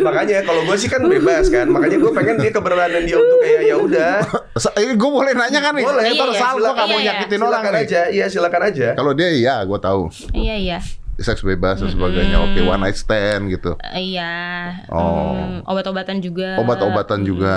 [0.00, 1.68] Makanya kalau gue sih kan bebas kan.
[1.68, 4.14] Makanya gue pengen dia keberanian dia untuk kayak ya udah.
[4.96, 5.84] gue boleh nanya kan nih?
[5.84, 6.72] Boleh, iya, gua silakan.
[6.72, 7.08] nggak mau Iya, iya.
[7.12, 8.88] nyakitin orang Silakan aja, iya silakan aja.
[8.96, 10.02] Kalau dia iya, gue tahu.
[10.32, 10.78] Iya iya.
[11.16, 12.36] Seks bebas dan sebagainya.
[12.44, 13.72] Oke, one night stand gitu.
[13.80, 14.32] Eh, Iya.
[14.92, 15.32] Oh.
[15.32, 16.60] Hmm, obat-obatan juga.
[16.60, 17.56] Obat-obatan juga.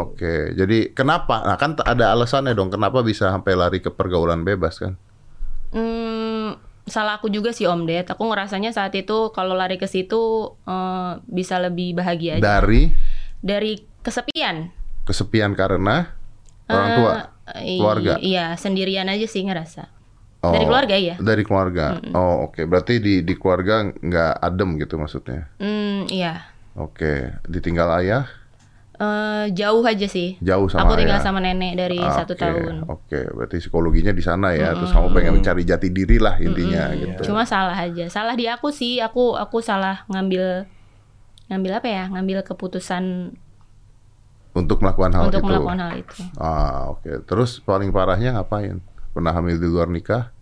[0.00, 0.56] Oke.
[0.56, 1.44] Jadi kenapa?
[1.44, 4.96] Nah, kan ada alasannya dong kenapa bisa sampai lari ke pergaulan bebas kan?
[5.76, 6.25] Hmm,
[6.86, 8.06] salah aku juga sih Om Ded.
[8.06, 12.62] Aku ngerasanya saat itu kalau lari ke situ eh, bisa lebih bahagia aja.
[12.62, 12.90] Dari
[13.36, 14.70] Dari kesepian.
[15.04, 16.10] kesepian karena
[16.66, 17.12] orang tua,
[17.46, 18.18] Eh, keluarga.
[18.18, 19.86] Iya, sendirian aja sih ngerasa.
[20.42, 21.14] Dari keluarga ya?
[21.14, 21.98] Dari keluarga.
[22.10, 22.66] Oh, oke.
[22.66, 25.46] Berarti di di keluarga nggak adem gitu maksudnya.
[25.58, 26.50] Hmm, iya.
[26.74, 27.38] Oke.
[27.46, 28.26] Ditinggal ayah,
[28.96, 30.40] Eh, jauh aja sih.
[30.40, 31.24] jauh sama Aku tinggal ayah.
[31.24, 32.88] sama nenek dari Ah, satu tahun.
[32.88, 34.72] Oke, berarti psikologinya di sana ya.
[34.72, 37.28] Terus kamu pengen mencari jati diri lah intinya gitu.
[37.28, 38.08] Cuma salah aja.
[38.08, 38.98] Salah di aku sih.
[38.98, 40.64] Aku aku salah ngambil
[41.46, 42.04] ngambil apa ya?
[42.08, 43.36] Ngambil keputusan
[44.52, 45.48] untuk melakukan hal untuk itu.
[45.52, 46.16] melakukan hal itu.
[46.34, 47.10] Ah, oke.
[47.22, 48.80] Terus paling parahnya ngapain?
[49.12, 50.32] Pernah hamil di luar nikah?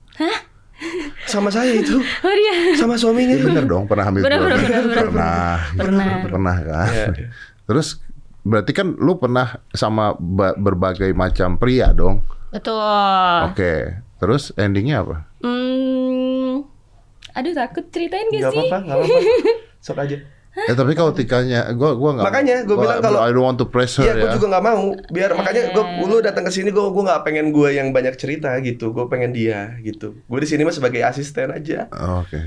[1.26, 1.98] Sama saya itu.
[2.22, 2.78] Oh dia.
[2.78, 3.34] Sama suaminya.
[3.34, 4.70] Iya bener dong, pernah hamil di Bener, luar bener, nikah?
[4.70, 5.06] bener, bener.
[5.10, 5.54] Pernah.
[5.74, 6.06] Pernah.
[6.22, 6.86] Pernah kan?
[6.86, 7.26] Iya, iya.
[7.64, 7.88] Terus
[8.44, 12.20] berarti kan lu pernah sama ba- berbagai macam pria dong?
[12.50, 12.78] Betul.
[13.48, 13.98] Oke.
[14.16, 15.16] Terus endingnya apa?
[15.40, 16.62] Hmm.
[17.34, 18.58] Aduh takut ceritain gak Gak sih?
[18.62, 19.18] apa-apa, gak apa-apa.
[19.84, 20.16] Sok aja.
[20.54, 22.24] Eh tapi kalau tikanya, gua gua nggak.
[22.24, 24.32] Makanya gua bilang kalau- I don't want to pressure Iya, gue ya.
[24.32, 24.84] juga nggak mau.
[25.10, 28.54] Biar makanya gue lu datang ke sini gue gue nggak pengen gue yang banyak cerita
[28.60, 28.94] gitu.
[28.94, 30.14] Gue pengen dia gitu.
[30.22, 31.90] Gue di sini mah sebagai asisten aja.
[31.90, 32.38] Oh, Oke.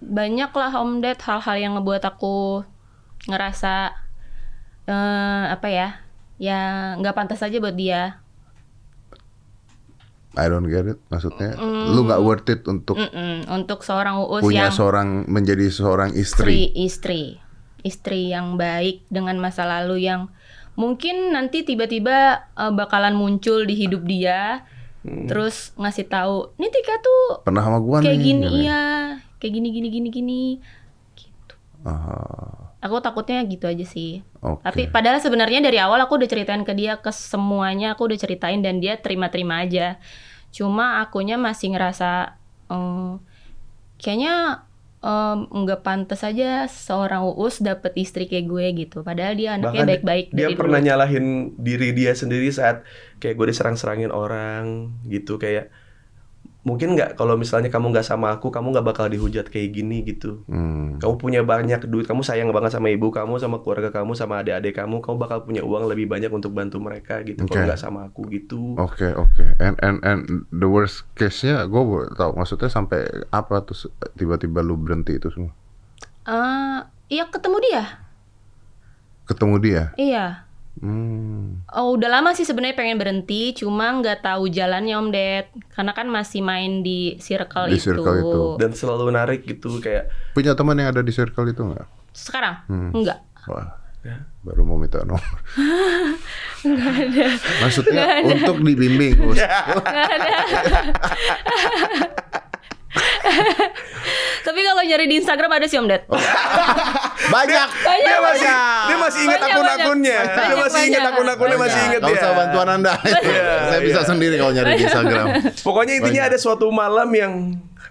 [0.00, 2.64] Banyak lah Om Ded hal-hal yang ngebuat aku
[3.26, 3.92] ngerasa
[4.88, 5.88] eh apa ya?
[6.40, 6.60] Ya
[6.96, 8.24] nggak pantas aja buat dia.
[10.38, 11.02] I don't get it.
[11.10, 13.50] Maksudnya, lu nggak worth it untuk Mm-mm.
[13.50, 17.42] Untuk seorang uus punya yang seorang menjadi seorang istri, istri.
[17.82, 20.30] istri, yang baik dengan masa lalu yang
[20.78, 24.62] mungkin nanti tiba-tiba eh, bakalan muncul di hidup dia,
[25.26, 28.26] terus ngasih tahu, nih Tika tuh Pernah sama gua kayak nih.
[28.30, 28.56] gini, gitu.
[28.62, 28.82] iya,
[29.42, 30.42] kayak gini, gini, gini, gini.
[31.18, 31.54] Gitu.
[31.82, 34.22] Ah, Aku takutnya gitu aja sih.
[34.38, 34.62] Oke.
[34.62, 38.62] Tapi padahal sebenarnya dari awal aku udah ceritain ke dia ke semuanya aku udah ceritain
[38.62, 39.98] dan dia terima-terima aja.
[40.54, 42.38] Cuma akunya masih ngerasa
[42.70, 43.18] em,
[43.98, 44.62] kayaknya
[45.48, 49.06] nggak pantas aja seorang uus dapet istri kayak gue gitu.
[49.06, 50.88] Padahal dia anaknya Bahkan baik-baik dia dari pernah dulu.
[50.90, 52.82] nyalahin diri dia sendiri saat
[53.22, 55.70] kayak gue diserang-serangin orang gitu kayak
[56.66, 60.42] mungkin nggak kalau misalnya kamu nggak sama aku kamu nggak bakal dihujat kayak gini gitu
[60.50, 60.98] hmm.
[60.98, 64.74] kamu punya banyak duit kamu sayang banget sama ibu kamu sama keluarga kamu sama adik-adik
[64.74, 67.66] kamu kamu bakal punya uang lebih banyak untuk bantu mereka gitu kalau Oke.
[67.70, 69.58] nggak sama aku gitu Oke oke.
[69.58, 71.82] And and and the worst case-nya gue
[72.14, 75.52] tahu maksudnya sampai apa terus tiba-tiba lu berhenti itu semua.
[76.28, 76.78] Eh,
[77.10, 77.84] iya ketemu dia.
[79.26, 79.82] Ketemu dia.
[79.98, 80.47] Iya.
[80.78, 81.66] Hmm.
[81.74, 85.46] Oh, udah lama sih sebenarnya pengen berhenti, cuma nggak tahu jalannya Om Ded.
[85.74, 87.92] Karena kan masih main di circle, Di itu.
[87.92, 88.42] circle itu.
[88.62, 91.86] dan selalu narik gitu kayak Punya teman yang ada di circle itu nggak?
[92.14, 92.62] Sekarang?
[92.70, 92.94] Hmm.
[92.94, 93.18] Enggak.
[93.50, 93.74] Wah.
[94.06, 94.22] Ya.
[94.46, 95.22] Baru mau minta nomor.
[97.66, 99.18] Maksudnya untuk dibimbing.
[99.18, 99.42] Gus.
[104.46, 106.02] Tapi kalau nyari di Instagram ada sih Om Ded.
[106.08, 107.68] Banyak.
[107.88, 108.86] Banyak, dia masih banyak.
[108.88, 112.92] dia masih ingat akun-akunnya dia masih ingat akun-akunnya masih ingat dia usah bantuan anda.
[113.68, 114.08] Saya bisa iya.
[114.08, 115.26] sendiri kalau nyari di Instagram.
[115.66, 117.32] Pokoknya intinya ada suatu malam yang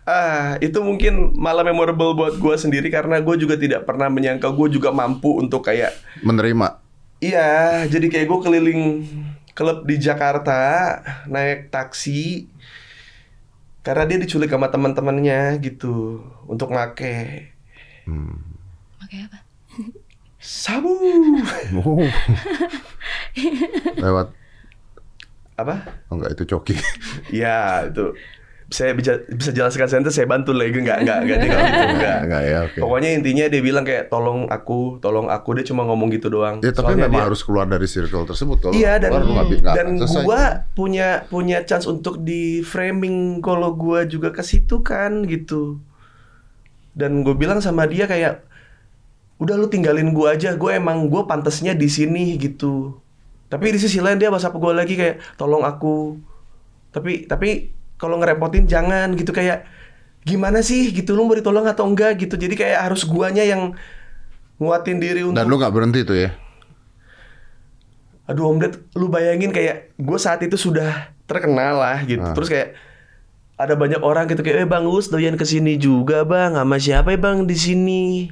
[0.08, 4.80] ah itu mungkin malam memorable buat gue sendiri karena gue juga tidak pernah menyangka gue
[4.80, 6.80] juga mampu untuk kayak Menerima.
[7.20, 8.82] iya jadi kayak gue keliling
[9.52, 10.96] klub di Jakarta
[11.28, 12.48] naik taksi
[13.88, 17.56] karena dia diculik sama teman-temannya gitu untuk make
[19.00, 19.40] Makanya apa?
[20.44, 20.92] sabu
[21.72, 22.04] Oh.
[24.04, 24.36] Lewat
[25.58, 25.76] apa
[26.12, 26.76] oh enggak itu coki.
[27.34, 28.14] ya itu
[28.68, 32.18] saya bisa bisa jelaskan saya saya bantu lagi enggak enggak enggak dia nggak gitu enggak
[32.28, 32.80] Enggak ya, oke.
[32.84, 36.60] Pokoknya intinya dia bilang kayak tolong aku, tolong aku dia cuma ngomong gitu doang.
[36.60, 39.64] Ya tapi Soalnya memang dia- harus keluar dari circle tersebut kalau Iya dan keluar nggak
[39.64, 40.24] nggak dan selesai.
[40.28, 40.42] gua
[40.76, 45.80] punya punya chance untuk di framing kalau gua juga ke situ kan gitu.
[46.92, 48.44] Dan gue bilang sama dia kayak
[49.38, 52.98] udah lu tinggalin gua aja, gue emang gue pantesnya di sini gitu.
[53.48, 56.18] Tapi di sisi lain dia WhatsApp gue lagi kayak tolong aku.
[56.90, 59.66] Tapi tapi kalau ngerepotin jangan gitu kayak
[60.24, 62.38] gimana sih gitu lu mau ditolong atau enggak gitu.
[62.38, 63.74] Jadi kayak harus guanya yang
[64.58, 66.30] nguatin diri untuk Dan lu nggak berhenti tuh ya?
[68.28, 72.20] Aduh Om Ded, lu bayangin kayak gue saat itu sudah terkenal lah gitu.
[72.20, 72.36] Ah.
[72.36, 72.70] Terus kayak
[73.58, 77.16] ada banyak orang gitu kayak, eh Bang Us doyan ke sini juga Bang, sama siapa
[77.16, 78.30] ya Bang di sini?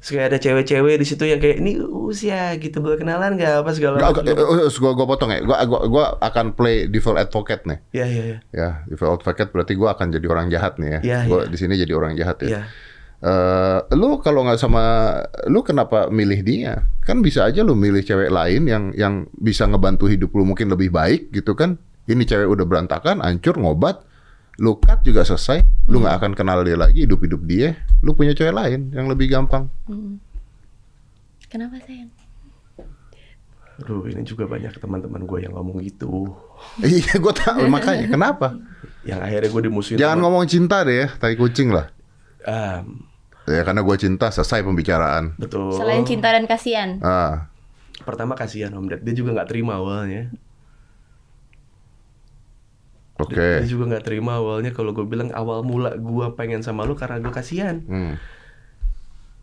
[0.00, 3.70] Kayak ada cewek-cewek di situ yang kayak ini Us ya gitu, boleh kenalan gak apa
[3.74, 4.70] segala Gak, macam.
[4.78, 5.40] gua, gua potong ya.
[5.42, 7.78] Gua, gua, gua akan play devil advocate nih.
[7.90, 8.38] Ya ya ya.
[8.54, 11.00] Ya, devil advocate berarti gua akan jadi orang jahat nih ya.
[11.02, 11.50] Iya, gua iya.
[11.50, 12.48] di sini jadi orang jahat ya.
[12.48, 12.62] Iya.
[13.16, 15.16] Eh, lu kalau nggak sama
[15.48, 16.84] lu kenapa milih dia?
[17.00, 20.92] Kan bisa aja lu milih cewek lain yang yang bisa ngebantu hidup lu mungkin lebih
[20.92, 21.80] baik gitu kan.
[22.06, 24.04] Ini cewek udah berantakan, hancur, ngobat,
[24.56, 25.62] lu cut juga selesai.
[25.86, 27.76] Lu nggak akan kenal dia lagi, hidup-hidup dia.
[28.00, 29.68] Lu punya cewek lain yang lebih gampang.
[31.46, 32.10] Kenapa sayang?
[33.76, 36.32] Aduh ini juga banyak teman-teman gue yang ngomong gitu.
[36.80, 38.08] iya, gua tahu makanya.
[38.08, 38.56] Kenapa?
[39.04, 39.98] Yang akhirnya gue dimusuhin.
[40.00, 41.92] Jangan sama- ngomong cinta deh ya, tai kucing lah.
[42.42, 42.80] Ah,
[43.46, 45.38] Ya karena gua cinta selesai pembicaraan.
[45.38, 45.70] betul.
[45.70, 46.98] Selain cinta dan kasihan.
[46.98, 47.46] Ah,
[48.02, 50.32] Pertama kasihan Om Ded, dia juga nggak terima awalnya.
[53.20, 53.34] Oke.
[53.34, 57.20] Dia juga nggak terima awalnya kalau gue bilang awal mula gue pengen sama lu karena
[57.20, 57.82] gue kasihan.
[57.88, 58.14] Hmm.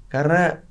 [0.10, 0.62] Karena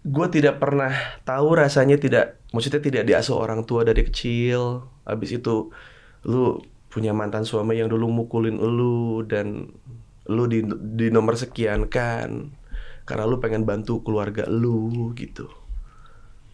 [0.00, 0.92] gue tidak pernah
[1.28, 5.68] tahu rasanya tidak maksudnya tidak diasuh orang tua dari kecil habis itu
[6.24, 6.56] lu
[6.88, 9.68] punya mantan suami yang dulu mukulin lu dan
[10.24, 10.64] lu di
[10.96, 12.48] di nomor sekian kan
[13.04, 15.52] karena lu pengen bantu keluarga lu gitu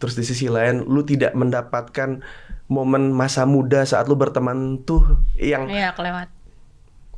[0.03, 2.21] terus di sisi lain lu tidak mendapatkan
[2.67, 6.36] momen masa muda saat lu berteman tuh yang Iya, kelewat.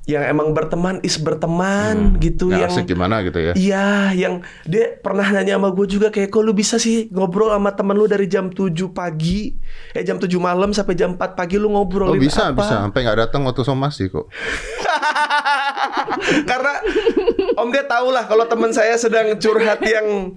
[0.09, 3.53] Yang emang berteman is berteman gitu Nggak yang asik gimana gitu ya.
[3.53, 7.77] Iya, yang dia pernah nanya sama gue juga kayak kok lu bisa sih ngobrol sama
[7.77, 9.53] temen lu dari jam 7 pagi,
[9.93, 12.57] eh jam 7 malam sampai jam 4 pagi lu ngobrol Oh bisa apa?
[12.57, 14.33] bisa sampai nggak datang waktu somasi kok.
[16.49, 16.73] Karena
[17.59, 20.31] Om dia tahu lah kalau teman saya sedang curhat yang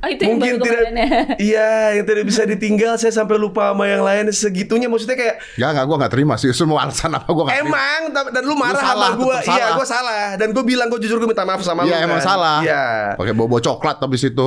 [0.00, 1.08] Oh, itu yang mungkin tidak ya.
[1.50, 5.74] Iya, yang tidak bisa ditinggal saya sampai lupa sama yang lain segitunya maksudnya kayak Ya
[5.74, 6.48] nggak gue nggak terima sih.
[6.54, 7.60] Semua alasan apa gue terima.
[7.60, 9.74] Emang dan lu marah salah, sama tetep iya salah.
[9.74, 11.88] gue salah dan gue bilang gue jujur gue minta maaf sama lu.
[11.88, 12.26] Iya emang kan.
[12.28, 12.56] salah.
[12.60, 12.82] Iya.
[13.14, 14.46] Pakai bobo coklat habis itu.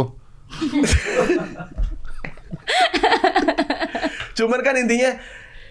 [4.34, 5.14] Cuman kan intinya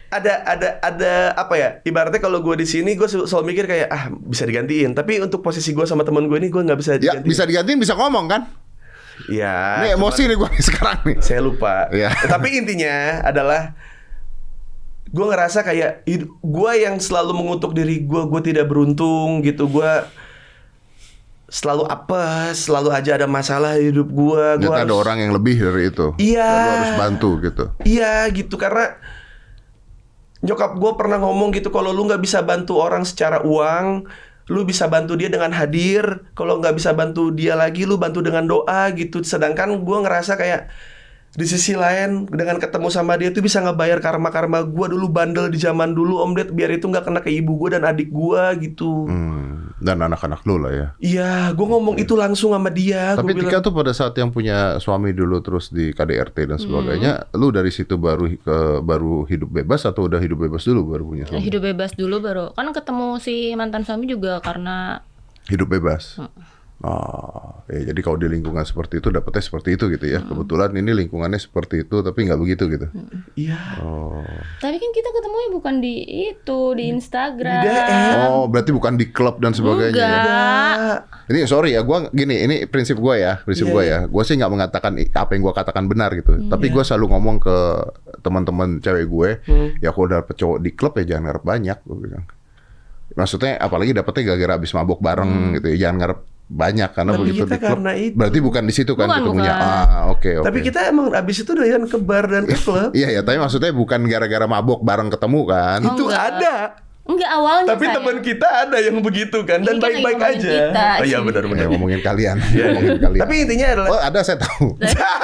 [0.08, 1.68] ada ada ada apa ya?
[1.82, 4.92] Ibaratnya kalau gue di sini gue selalu mikir kayak ah bisa digantiin.
[4.92, 7.26] Tapi untuk posisi gue sama teman gue ini gue nggak bisa Ya digantiin.
[7.26, 8.42] bisa digantiin bisa ngomong kan.
[9.26, 9.82] Iya.
[9.82, 11.16] Ini emosi nih gue sekarang nih.
[11.18, 11.88] Saya lupa.
[11.90, 12.12] Iya.
[12.28, 13.72] Tapi intinya adalah
[15.12, 16.08] gue ngerasa kayak
[16.40, 19.68] gue yang selalu mengutuk diri gue, gue tidak beruntung gitu.
[19.68, 20.08] Gue
[21.52, 24.44] selalu apes, selalu aja ada masalah hidup gue.
[24.64, 26.16] Gue ada orang yang lebih dari itu.
[26.16, 26.48] Iya.
[26.48, 27.64] Dan harus bantu gitu.
[27.84, 28.96] Iya gitu karena
[30.42, 34.08] nyokap gue pernah ngomong gitu kalau lu nggak bisa bantu orang secara uang,
[34.48, 36.24] lu bisa bantu dia dengan hadir.
[36.32, 39.20] Kalau nggak bisa bantu dia lagi, lu bantu dengan doa gitu.
[39.20, 40.72] Sedangkan gue ngerasa kayak
[41.32, 45.48] di sisi lain dengan ketemu sama dia tuh bisa ngebayar karma karma gue dulu bandel
[45.48, 48.42] di zaman dulu om Ded biar itu nggak kena ke ibu gue dan adik gue
[48.68, 49.08] gitu.
[49.08, 50.88] Hmm, dan anak-anak lu lah ya.
[51.00, 53.16] Iya, gue ngomong itu langsung sama dia.
[53.16, 56.58] Gua Tapi bilang, Tika tuh pada saat yang punya suami dulu terus di KDRT dan
[56.60, 61.02] sebagainya, lu dari situ baru ke baru hidup bebas atau udah hidup bebas dulu baru
[61.08, 61.40] punya suami?
[61.40, 62.52] Hidup bebas dulu baru.
[62.52, 65.00] Kan ketemu si mantan suami juga karena
[65.50, 66.22] Hidup bebas.
[66.82, 70.18] Oh, ya, jadi kalau di lingkungan seperti itu dapetnya seperti itu gitu ya.
[70.26, 72.86] Kebetulan ini lingkungannya seperti itu tapi nggak begitu gitu.
[73.38, 73.78] iya.
[73.78, 74.18] Oh.
[74.58, 76.02] Tapi kan kita ketemunya bukan di
[76.34, 77.62] itu, di Instagram.
[77.62, 78.18] Di DM.
[78.34, 79.94] Oh, berarti bukan di klub dan sebagainya.
[79.94, 80.10] ya?
[80.10, 80.98] Enggak.
[81.30, 83.98] Ini sorry ya, gua gini, ini prinsip gua ya, prinsip Iya, gua ya.
[84.10, 86.34] Gua sih nggak mengatakan apa yang gua katakan benar gitu.
[86.50, 87.56] Tapi gua selalu ngomong ke
[88.26, 89.30] teman-teman cewek gue,
[89.78, 92.24] ya kalau dapet cowok di klub ya jangan ngarep banyak, gua bilang.
[93.12, 96.18] Maksudnya apalagi dapetnya gara-gara habis mabok bareng gitu ya, jangan ngarep
[96.52, 97.68] banyak karena Tapi begitu kita di klub.
[97.72, 98.14] karena itu.
[98.14, 99.52] Berarti bukan di situ kan Bukan, ketemunya.
[99.52, 99.64] bukan.
[99.64, 100.46] Ah, oke oke.
[100.46, 102.90] Tapi kita emang abis itu doyan ke bar dan ke klub.
[102.92, 105.80] Iya ya, tapi maksudnya bukan gara-gara mabok bareng ketemu kan.
[105.80, 106.22] Oh, itu enggak.
[106.30, 106.54] ada.
[107.02, 110.50] Enggak awalnya Tapi teman kita ada yang begitu kan dan Ini kan baik-baik aja.
[110.70, 111.66] kita, oh iya benar benar.
[111.66, 113.20] ngomongin kalian, ngomongin kalian.
[113.20, 114.78] Tapi intinya adalah Oh ada saya tahu.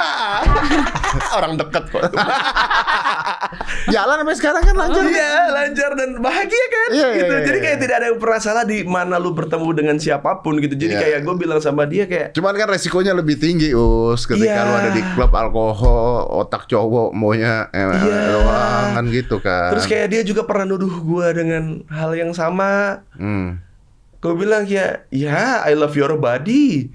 [1.37, 2.03] Orang deket kok.
[3.89, 5.03] Jalan sampai sekarang kan lancar.
[5.03, 7.33] Iya lancar dan bahagia kan Iya, iya, gitu.
[7.33, 7.65] iya, Jadi iya.
[7.65, 10.75] kayak tidak ada yang pernah salah di mana lu bertemu dengan siapa pun gitu.
[10.75, 11.01] Jadi Iya.
[11.01, 14.67] kayak gue bilang sama dia kayak Cuman kan resikonya lebih tinggi us ketika Iya.
[14.67, 18.93] lu ada di klub alkohol, otak cowok maunya eh, Iya.
[18.93, 19.71] kan gitu kan.
[19.71, 23.03] terus kayak dia juga pernah nuduh gue dengan hal yang sama.
[23.15, 23.61] Hmm.
[24.19, 26.91] Gue bilang ya, ya I love your body,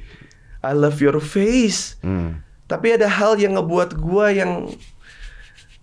[0.60, 1.96] I love your face.
[2.04, 2.44] Hmm.
[2.64, 4.72] Tapi ada hal yang ngebuat gua yang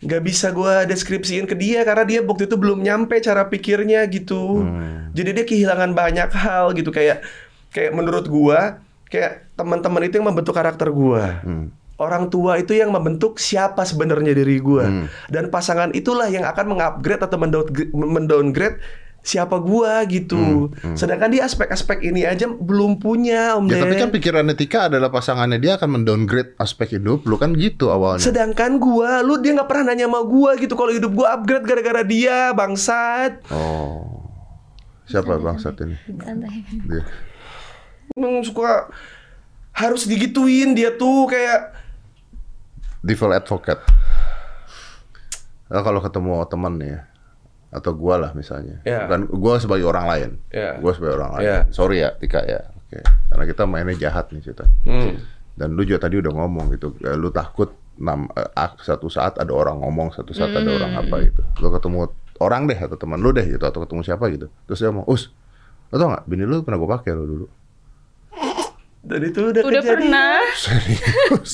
[0.02, 4.66] nggak bisa gua deskripsiin ke dia karena dia waktu itu belum nyampe cara pikirnya gitu.
[5.14, 7.22] Jadi dia kehilangan banyak hal gitu kayak
[7.70, 8.82] kayak menurut gua
[9.14, 11.46] kayak teman-teman itu yang membentuk karakter gua.
[12.02, 15.06] Orang tua itu yang membentuk siapa sebenarnya diri gua.
[15.30, 18.78] Dan pasangan itulah yang akan mengupgrade atau mendowngrade, mendowngrade
[19.22, 20.74] siapa gua gitu.
[20.98, 25.62] Sedangkan di aspek-aspek ini aja belum punya Om Ya tapi kan pikiran Tika adalah pasangannya
[25.62, 28.26] dia akan mendowngrade aspek hidup lu kan gitu awalnya.
[28.26, 32.02] Sedangkan gua, lu dia nggak pernah nanya sama gua gitu kalau hidup gua upgrade gara-gara
[32.02, 33.46] dia, bangsat.
[33.54, 34.26] Oh.
[35.06, 35.96] Siapa bangsat ini?
[36.18, 36.66] Santai.
[36.90, 37.06] Dia.
[38.18, 38.90] Emang suka
[39.72, 41.81] harus digituin dia tuh kayak
[43.02, 43.82] Devil advocate.
[45.68, 47.02] Nah, kalau ketemu teman nih ya,
[47.72, 49.08] atau gua lah misalnya, Ya.
[49.08, 50.76] bukan gua sebagai orang lain, Ya.
[50.78, 51.46] gua sebagai orang lain.
[51.48, 51.58] Ya.
[51.72, 53.00] Sorry ya, Tika ya, oke.
[53.02, 54.68] Karena kita mainnya jahat nih cerita.
[54.84, 55.16] hmm,
[55.52, 58.48] Dan lu juga tadi udah ngomong gitu, eh, lu takut nam, eh,
[58.80, 61.42] satu saat ada orang ngomong, satu saat ada orang apa gitu.
[61.60, 64.52] Lu ketemu orang deh atau teman lu deh gitu, atau ketemu siapa gitu.
[64.68, 65.32] Terus dia ngomong, us,
[65.88, 67.48] lu tau gak, bini lu pernah gua pakai lo dulu.
[69.02, 69.92] dan itu udah, Udah kejadian.
[69.98, 70.36] pernah.
[70.54, 71.54] Serius.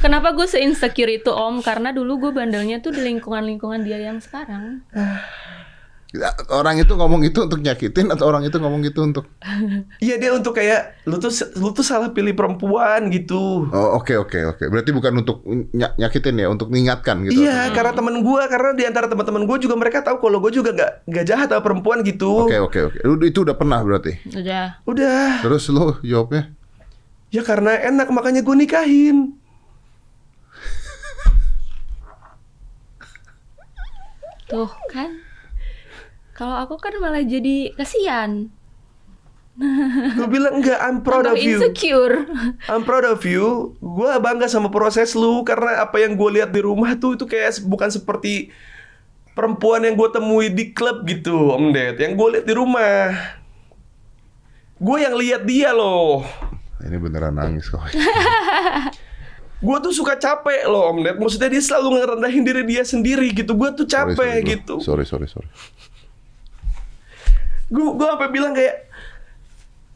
[0.00, 1.60] Kenapa gue se-insecure itu om?
[1.60, 4.80] Karena dulu gue bandelnya tuh di lingkungan-lingkungan dia yang sekarang.
[6.10, 9.30] Ya, Orang itu ngomong itu untuk nyakitin atau orang itu ngomong gitu untuk
[10.02, 13.70] Iya dia untuk kayak lu tuh lu tuh salah pilih perempuan gitu.
[13.70, 14.64] Oh oke oke oke.
[14.66, 17.46] Berarti bukan untuk ny- nyakitin ya, untuk mengingatkan gitu.
[17.46, 20.74] Iya, karena temen gua karena di antara teman-teman gua juga mereka tahu kalau gua juga
[20.74, 22.42] nggak nggak jahat sama perempuan gitu.
[22.42, 22.98] Oke oke oke.
[23.06, 24.18] Lu- Itu udah pernah berarti.
[24.34, 24.82] Udah.
[24.90, 25.46] Udah.
[25.46, 26.58] Terus lu jawabnya?
[27.30, 29.38] Ya karena enak makanya gue nikahin.
[34.50, 35.22] Tuh kan.
[36.34, 38.50] Kalau aku kan malah jadi kasihan.
[40.16, 41.60] Gue bilang enggak, I'm proud of you.
[41.60, 42.26] insecure.
[42.66, 43.78] I'm proud of you.
[43.78, 47.60] Gue bangga sama proses lu karena apa yang gue lihat di rumah tuh itu kayak
[47.62, 48.50] bukan seperti
[49.36, 52.00] perempuan yang gue temui di klub gitu, Om Ded.
[52.00, 52.96] Yang gue lihat di rumah.
[54.80, 56.24] Gue yang lihat dia loh.
[56.80, 57.80] Ini beneran nangis kok.
[59.60, 61.16] Gue tuh suka capek loh Om Ded.
[61.20, 63.52] Maksudnya dia selalu ngerendahin diri dia sendiri gitu.
[63.52, 64.52] Gue tuh Sorry, capek sorry, bro.
[64.56, 64.74] gitu.
[64.80, 65.48] Sorry sorry sorry.
[67.68, 68.88] Gue gue sampai bilang kayak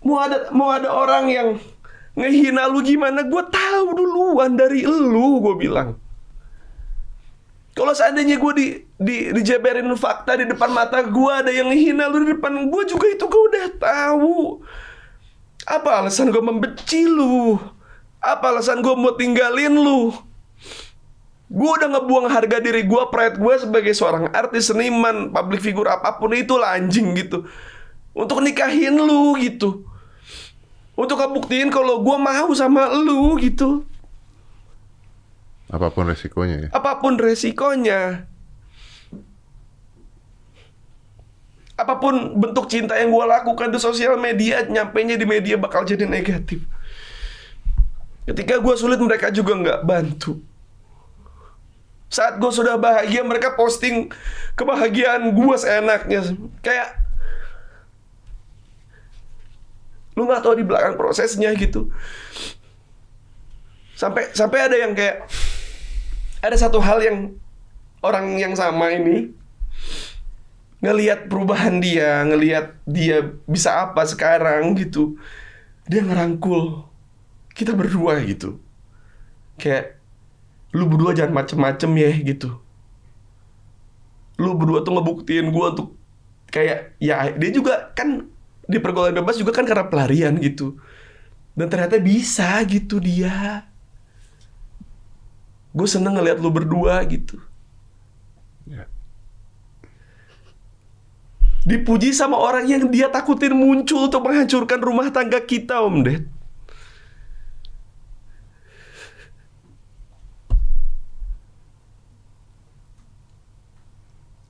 [0.05, 1.49] mau ada mau ada orang yang
[2.13, 3.25] ngehina lu gimana?
[3.25, 5.41] Gue tahu duluan dari lu.
[5.41, 5.97] Gue bilang.
[7.75, 8.67] Kalau seandainya gue di,
[9.01, 13.07] di dijeberin fakta di depan mata gue ada yang ngehina lu di depan gue juga
[13.09, 14.61] itu gue udah tahu.
[15.65, 17.57] Apa alasan gue membenci lu?
[18.21, 20.13] Apa alasan gue mau tinggalin lu?
[21.49, 26.17] Gue udah ngebuang harga diri gue, pride gue sebagai seorang artis, seniman, public figure apa
[26.17, 27.45] pun itu lah anjing gitu.
[28.17, 29.85] Untuk nikahin lu gitu.
[30.95, 33.85] Untuk ngebuktiin kalau gue mau sama lu gitu.
[35.71, 36.69] Apa pun resikonya ya.
[36.71, 38.31] Apa pun resikonya.
[41.75, 46.07] Apa pun bentuk cinta yang gue lakukan di sosial media, nyampainya di media bakal jadi
[46.07, 46.63] negatif.
[48.25, 50.39] Ketika gue sulit, mereka juga nggak bantu.
[52.09, 54.07] Saat gue sudah bahagia, mereka posting
[54.55, 56.23] kebahagiaan gue seenaknya.
[56.63, 57.03] Kayak
[60.15, 61.91] lu nggak tahu di belakang prosesnya gitu.
[63.99, 65.27] Sampai sampai ada yang kayak
[66.39, 67.35] ada satu hal yang
[67.99, 69.35] orang yang sama ini
[70.85, 75.17] ngelihat perubahan dia, ngelihat dia bisa apa sekarang gitu.
[75.89, 76.85] Dia ngerangkul
[77.57, 78.61] kita berdua gitu.
[79.57, 79.97] Kayak
[80.77, 82.61] lu berdua jangan macem-macem ya gitu.
[84.37, 85.97] Lu berdua tuh ngebuktiin gua untuk
[86.53, 88.29] kayak ya dia juga kan
[88.69, 90.77] di pergaulan bebas juga kan karena pelarian gitu.
[91.55, 93.65] Dan ternyata bisa gitu dia.
[95.75, 97.39] Gue seneng ngeliat lu berdua gitu.
[98.67, 98.91] Ya.
[101.65, 106.29] Dipuji sama orang yang dia takutin muncul untuk menghancurkan rumah tangga kita, Om Ded.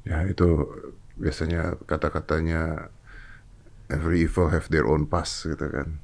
[0.03, 0.67] Ya itu
[1.15, 2.91] biasanya kata-katanya
[3.87, 6.03] every evil have their own past gitu kan.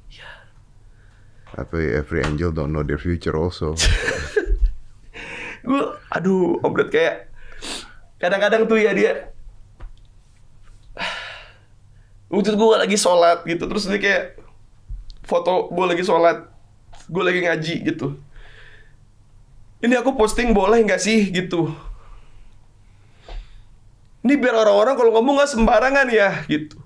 [1.51, 3.75] Tapi every angel don't know their future also.
[5.67, 7.15] Gue, aduh, Om Ded kayak
[8.15, 9.35] kadang-kadang tuh ya dia
[12.31, 13.67] wujud gue lagi sholat gitu.
[13.67, 14.23] Terus dia kayak
[15.27, 16.47] foto gue lagi sholat
[17.11, 18.17] gue lagi ngaji gitu.
[19.81, 21.73] Ini aku posting boleh nggak sih gitu?
[24.21, 26.77] Ini biar orang-orang kalau ngomong nggak sembarangan ya gitu.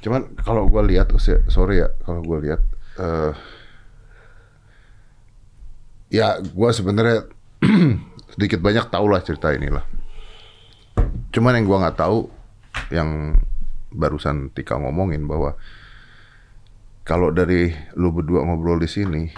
[0.00, 2.60] Cuman kalau gue lihat, usia- sorry ya, kalau gue lihat,
[2.96, 3.32] eh
[6.08, 7.28] ya gue sebenarnya
[8.32, 9.84] sedikit banyak tahu lah cerita inilah.
[11.30, 12.26] Cuman yang gue nggak tahu,
[12.90, 13.38] yang
[13.94, 15.54] barusan Tika ngomongin bahwa
[17.06, 19.30] kalau dari lu berdua ngobrol di sini,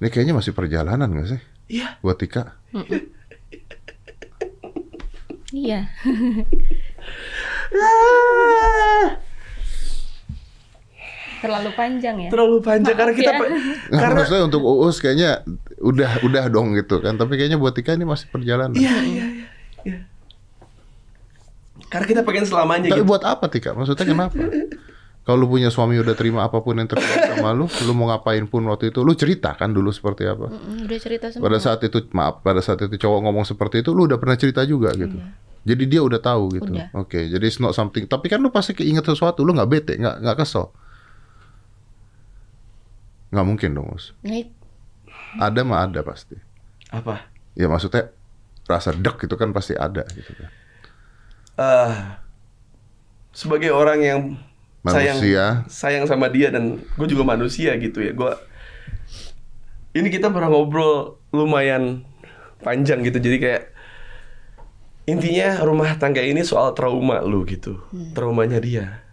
[0.00, 1.40] ini kayaknya masih perjalanan gak sih
[1.70, 2.56] iya buat Tika?
[5.54, 5.86] Iya.
[11.44, 12.32] Terlalu panjang ya.
[12.32, 13.52] terlalu panjang karena Maaf kita ya.
[13.92, 15.44] Nah, karena maksudnya untuk Uus kayaknya
[15.76, 18.72] udah udah dong gitu kan, tapi kayaknya buat Tika ini masih perjalanan.
[18.72, 19.46] iya iya iya
[19.84, 19.98] iya.
[21.86, 23.70] Karena kita pengen selamanya Tapi gitu buat apa Tika?
[23.72, 24.34] Maksudnya kenapa?
[25.24, 28.44] Kalau lu punya suami udah terima apa pun yang terjadi sama lu, lu mau ngapain
[28.44, 30.52] pun waktu itu, lu cerita kan dulu seperti apa?
[30.52, 31.48] Mm, Udah cerita semua.
[31.48, 34.60] Pada saat itu, maaf, pada saat itu cowok ngomong seperti itu, lu udah pernah cerita
[34.62, 35.16] juga gitu.
[35.64, 36.76] Jadi dia udah tahu gitu.
[36.92, 38.04] Oke, jadi it's not something.
[38.04, 40.68] Tapi kan lu pasti keinget sesuatu, lu nggak bete, nggak nggak kesel.
[43.32, 44.12] Nggak mungkin dong, Us.
[44.20, 44.52] Nah, it-
[45.34, 46.36] Ada mah ada pasti.
[46.92, 48.12] apa Ya maksudnya
[48.64, 50.46] rasa dek itu kan pasti ada gitu kan.
[51.54, 51.94] Eh
[53.34, 54.20] sebagai orang yang
[54.84, 55.44] sayang Manusia.
[55.66, 58.32] sayang sama dia dan gue juga manusia gitu ya gue
[59.96, 62.04] ini kita pernah ngobrol lumayan
[62.60, 63.62] panjang gitu jadi kayak
[65.04, 67.80] intinya rumah tangga ini soal trauma lu gitu,
[68.16, 69.04] traumanya dia.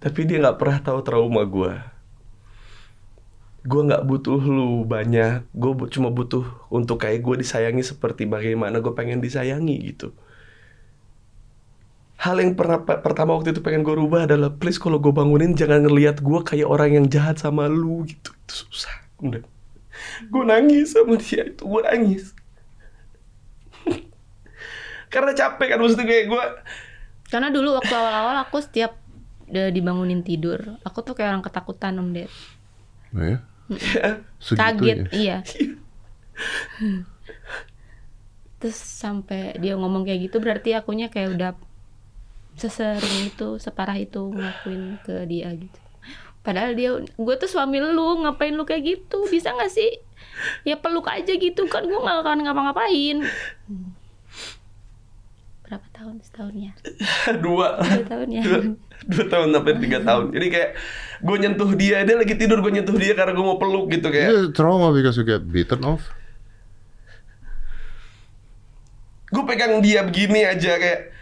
[0.00, 1.92] Tapi dia nggak pernah tahu trauma gua.
[3.60, 8.92] Gua nggak butuh lu banyak, gue cuma butuh untuk kayak gue disayangi seperti bagaimana gue
[8.96, 10.16] pengen disayangi gitu.
[12.20, 15.56] Hal yang pernah pe- pertama waktu itu pengen gue rubah adalah please kalau gue bangunin
[15.56, 18.30] jangan ngelihat gue kayak orang yang jahat sama lu gitu.
[18.44, 18.92] Itu susah.
[19.24, 19.42] Udah.
[20.32, 22.24] Gue nangis sama dia itu, gue nangis.
[25.12, 26.42] Karena capek kan maksudnya kayak gue
[27.30, 28.92] Karena dulu waktu awal-awal aku setiap
[29.50, 32.32] udah dibangunin tidur, aku tuh kayak orang ketakutan Om Ded.
[33.14, 33.38] Oh ya?
[34.40, 35.06] Segitunya.
[35.10, 35.36] Kaget, iya.
[38.60, 41.50] Terus sampai dia ngomong kayak gitu berarti akunya kayak udah
[42.54, 45.78] sesering itu, separah itu ngelakuin ke dia gitu.
[46.40, 49.28] Padahal dia, gue tuh suami lu, ngapain lu kayak gitu?
[49.28, 49.92] Bisa gak sih?
[50.64, 53.20] Ya peluk aja gitu kan, gue gak akan ngapa-ngapain.
[53.68, 53.92] Hmm.
[55.62, 56.72] Berapa tahun setahunnya?
[57.44, 58.42] dua Dua tahun ya.
[58.42, 58.58] dua,
[59.06, 60.70] dua tahun sampai tiga tahun jadi kayak
[61.22, 64.28] gue nyentuh dia dia lagi tidur gue nyentuh dia karena gue mau peluk gitu kayak
[64.28, 66.02] Yeah, trauma because you get beaten off.
[69.30, 71.14] gue pegang dia begini aja kayak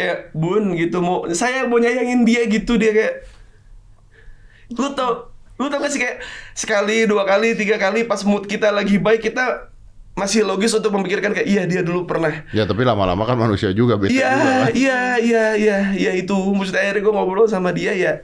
[0.00, 3.14] kayak bun gitu mau saya mau nyayangin dia gitu dia kayak
[4.72, 5.28] lu tau
[5.60, 6.24] lu tau gak sih kayak
[6.56, 9.68] sekali dua kali tiga kali pas mood kita lagi baik kita
[10.16, 13.96] masih logis untuk memikirkan kayak iya dia dulu pernah Ya tapi lama-lama kan manusia juga
[13.96, 14.68] Iya, kan.
[14.74, 16.34] iya, iya, iya, iya itu.
[16.34, 18.20] Maksudnya akhirnya gue ngobrol sama dia ya.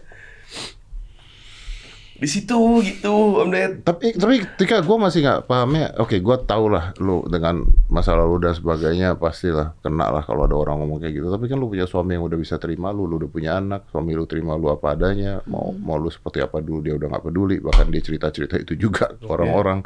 [2.17, 3.85] Di situ gitu, Om Ded.
[3.85, 7.61] Tapi tapi ketika gue masih nggak pahamnya, oke gue tau lah lu dengan
[7.93, 11.29] masa lalu dan sebagainya pastilah kena lah kalau ada orang ngomong kayak gitu.
[11.29, 14.17] Tapi kan lu punya suami yang udah bisa terima lu, lu udah punya anak, suami
[14.17, 17.57] lu terima lu apa adanya, mau mau lu seperti apa dulu dia udah nggak peduli,
[17.61, 19.85] bahkan dia cerita cerita itu juga ke orang-orang.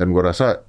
[0.00, 0.64] Dan gue rasa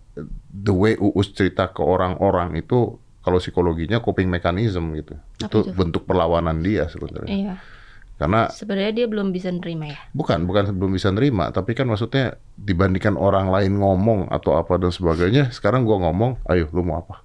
[0.52, 5.72] the way Uus cerita ke orang-orang itu kalau psikologinya coping mechanism gitu, Apa itu itu?
[5.76, 7.28] bentuk perlawanan dia sebenarnya.
[7.32, 7.56] Iya.
[8.18, 10.00] Karena Sebenarnya dia belum bisa nerima ya.
[10.10, 14.90] Bukan, bukan belum bisa nerima, tapi kan maksudnya dibandingkan orang lain ngomong atau apa dan
[14.90, 17.22] sebagainya, sekarang gua ngomong, ayo lu mau apa?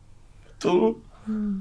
[0.61, 1.01] Tuh.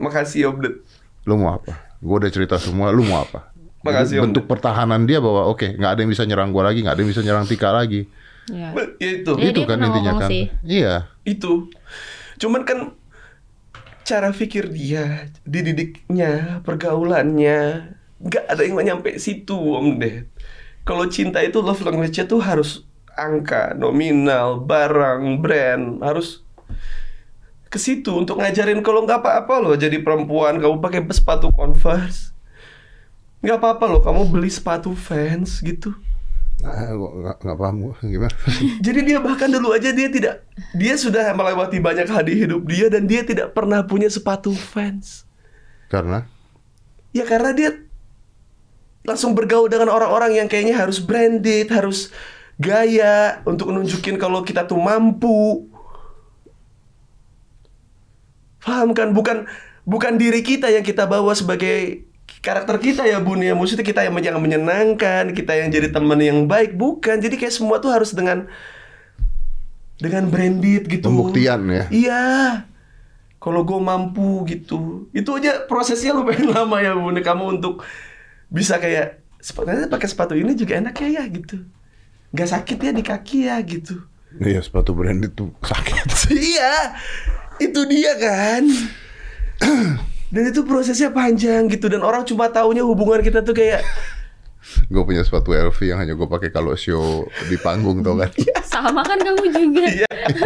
[0.03, 0.75] Makasih Om Ded.
[1.23, 1.79] Lu mau apa?
[2.03, 3.55] Gua udah cerita semua, lu mau apa?
[3.87, 4.25] Makasih, Jadi Om.
[4.35, 7.11] bentuk pertahanan dia bahwa oke, nggak ada yang bisa nyerang gua lagi, nggak ada yang
[7.15, 8.11] bisa nyerang Tika lagi.
[8.51, 8.67] Iya.
[8.99, 9.31] Ya itu.
[9.39, 10.27] Iya, itu kan intinya kan.
[10.27, 10.43] sih.
[10.67, 11.07] Iya.
[11.23, 11.71] Itu.
[12.35, 12.99] Cuman kan
[14.03, 20.29] cara pikir dia, dididiknya, pergaulannya, nggak ada yang nyampe situ Om Ded.
[20.85, 26.41] Kalau cinta itu love language-nya tuh harus angka, nominal, barang, brand, harus
[27.71, 32.35] ke situ untuk ngajarin kalau nggak apa-apa loh jadi perempuan kamu pakai sepatu Converse
[33.39, 35.95] nggak apa-apa loh kamu beli sepatu Vans gitu
[36.61, 38.35] nggak paham gua gimana.
[38.85, 40.45] jadi dia bahkan dulu aja dia tidak
[40.75, 45.25] dia sudah melewati banyak hal di hidup dia dan dia tidak pernah punya sepatu Vans.
[45.89, 46.29] Karena
[47.11, 47.69] Ya karena dia
[49.01, 52.13] langsung bergaul dengan orang-orang yang kayaknya harus branded, harus
[52.61, 55.65] gaya untuk nunjukin kalau kita tuh mampu.
[58.61, 59.09] Paham kan?
[59.17, 59.49] Bukan
[59.89, 62.05] bukan diri kita yang kita bawa sebagai
[62.45, 63.57] karakter kita ya bun ya.
[63.57, 66.77] Maksudnya kita yang yang menyenangkan kita yang jadi teman yang baik.
[66.77, 67.17] Bukan.
[67.17, 68.45] Jadi kayak semua tuh harus dengan
[69.97, 71.09] dengan branded gitu.
[71.09, 71.85] Pembuktian ya.
[71.89, 72.25] iya.
[73.41, 75.09] Kalau gue mampu gitu.
[75.17, 77.17] Itu aja prosesnya lumayan lama ya bun.
[77.17, 77.81] Kamu untuk
[78.51, 81.63] bisa kayak sepatunya pakai sepatu ini juga enak ya ya gitu.
[82.35, 83.95] Nggak sakit ya di kaki ya gitu.
[84.37, 86.05] Iya sepatu brand itu sakit.
[86.53, 86.95] iya
[87.57, 88.63] itu dia kan.
[90.31, 93.83] Dan itu prosesnya panjang gitu dan orang cuma taunya hubungan kita tuh kayak
[94.87, 98.29] gue punya sepatu LV yang hanya gue pakai kalau show di panggung tau kan.
[98.63, 99.89] Sama kan kamu juga.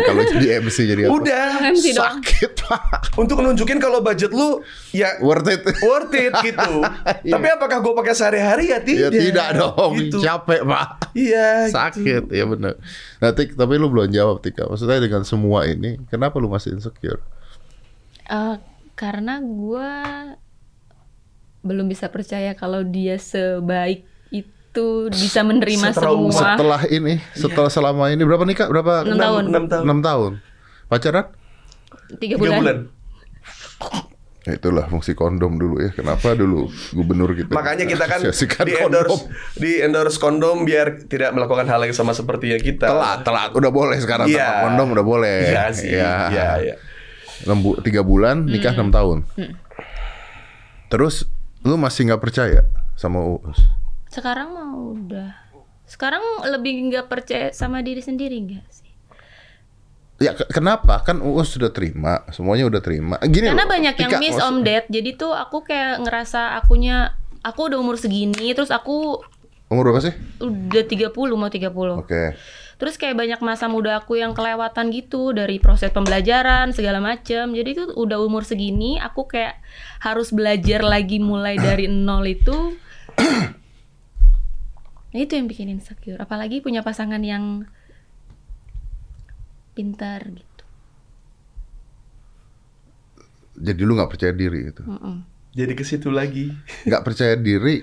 [0.01, 1.13] kalau di MC jadi apa?
[1.13, 2.19] udah MC doang.
[2.23, 2.81] sakit pak.
[3.15, 5.61] untuk nunjukin kalau budget lu ya Worth it.
[5.79, 6.79] worth it gitu
[7.25, 10.17] tapi apakah gue pakai sehari-hari ya Ya tidak tidak dong, gitu.
[10.19, 10.87] capek pak.
[11.13, 11.75] iya gitu.
[11.75, 12.73] Sakit, ya benar.
[13.17, 14.65] Nah, Tik, tapi lu belum jawab Tika.
[14.65, 17.19] Maksudnya dengan semua ini, kenapa lu masih insecure?
[18.25, 18.55] Eh,
[18.93, 19.91] karena gue
[21.65, 24.77] belum bisa percaya kalau dia sebaik itu
[25.09, 26.29] bisa menerima Setrauma.
[26.29, 26.53] semua.
[26.53, 28.67] Setelah ini, setelah selama ini berapa nikah?
[28.67, 29.01] Berapa?
[29.03, 29.43] Enam tahun.
[29.47, 30.31] enam tahun Enam tahun.
[30.85, 31.25] Pacaran?
[32.15, 32.59] Tiga tiga bulan.
[32.59, 32.77] bulan
[34.45, 35.89] Ya itulah fungsi kondom dulu ya.
[35.89, 38.21] Kenapa dulu gubernur kita makanya kita kan
[38.61, 39.25] di endorse
[39.57, 43.49] di endorse kondom biar tidak melakukan hal yang sama seperti yang kita Telat, telat.
[43.51, 44.37] Udah boleh sekarang Iya.
[44.37, 45.37] tanpa kondom udah boleh.
[45.49, 46.29] iya sih Ya.
[46.29, 46.75] iya iya
[47.55, 49.25] bu- tiga bulan nikah enam tahun.
[50.87, 51.25] Terus
[51.65, 52.61] lu masih nggak percaya
[52.93, 53.57] sama Uus?
[54.07, 55.33] Sekarang mau udah.
[55.83, 58.89] Sekarang lebih nggak percaya sama diri sendiri nggak sih?
[60.17, 61.01] Ya ke- kenapa?
[61.01, 63.17] Kan Uus sudah terima, semuanya udah terima.
[63.19, 64.85] Gini Karena loh, banyak yang miss maksud- Om Ded.
[64.87, 67.11] Jadi tuh aku kayak ngerasa akunya
[67.41, 69.19] aku udah umur segini terus aku
[69.65, 70.13] Umur berapa sih?
[70.39, 71.97] udah 30 mau 30.
[71.97, 72.37] Oke.
[72.75, 77.55] Terus kayak banyak masa muda aku yang kelewatan gitu dari proses pembelajaran segala macam.
[77.55, 79.63] Jadi itu udah umur segini aku kayak
[80.03, 82.75] harus belajar lagi mulai dari nol itu.
[85.15, 86.19] Nah, itu yang bikin insecure.
[86.19, 87.63] Apalagi punya pasangan yang
[89.71, 90.63] pintar gitu.
[93.55, 94.83] Jadi lu nggak percaya diri gitu.
[94.83, 95.23] Mm-mm.
[95.55, 96.51] Jadi ke situ lagi.
[96.83, 97.79] Nggak percaya diri,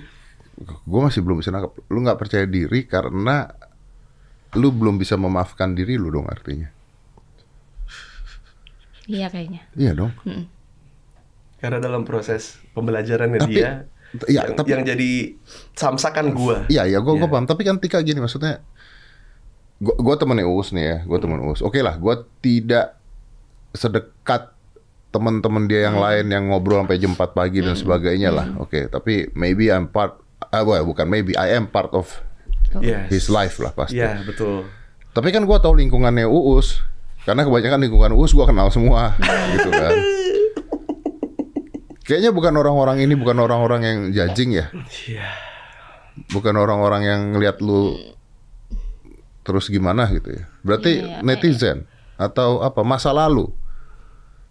[0.61, 1.89] gue masih belum bisa nangkep.
[1.89, 3.49] Lu nggak percaya diri karena
[4.55, 6.69] lu belum bisa memaafkan diri lu dong artinya.
[9.07, 9.63] Iya kayaknya.
[9.75, 10.13] Iya dong.
[11.59, 13.87] Karena dalam proses pembelajarannya Tapi- dia
[14.29, 15.11] iya, yang, tapi- yang jadi
[15.73, 16.67] samsakan gua.
[16.69, 17.27] Iya, iya, gue Iya.
[17.27, 17.47] paham.
[17.49, 18.61] Tapi kan Tika gini, maksudnya,
[19.81, 21.65] gue gue temennya Uus nih ya, gue temen Uus.
[21.65, 22.99] Oke lah, gue tidak
[23.73, 24.53] sedekat
[25.13, 28.47] teman-teman dia yang lain yang ngobrol sampai jam 4 pagi dan sebagainya lah.
[28.61, 32.09] Oke, tapi maybe I'm part, ah, well, bukan maybe, I am part of
[32.81, 33.13] Yes.
[33.13, 34.01] his life lah pasti.
[34.01, 34.65] Iya, betul.
[35.13, 36.81] Tapi kan gue tahu lingkungannya Uus,
[37.29, 39.13] karena kebanyakan lingkungan Uus gue kenal semua,
[39.59, 39.93] gitu kan.
[42.03, 44.67] Kayaknya bukan orang-orang ini, bukan orang-orang yang judging ya.
[45.05, 45.29] Iya.
[46.29, 47.97] bukan orang-orang yang ngelihat lu
[49.43, 50.45] terus gimana gitu ya.
[50.61, 53.49] Berarti Iya, netizen atau apa masa lalu.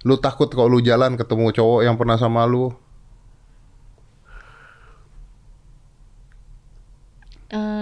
[0.02, 2.74] Lu takut kalau lu jalan ketemu cowok yang pernah sama lu.
[7.52, 7.81] Eh,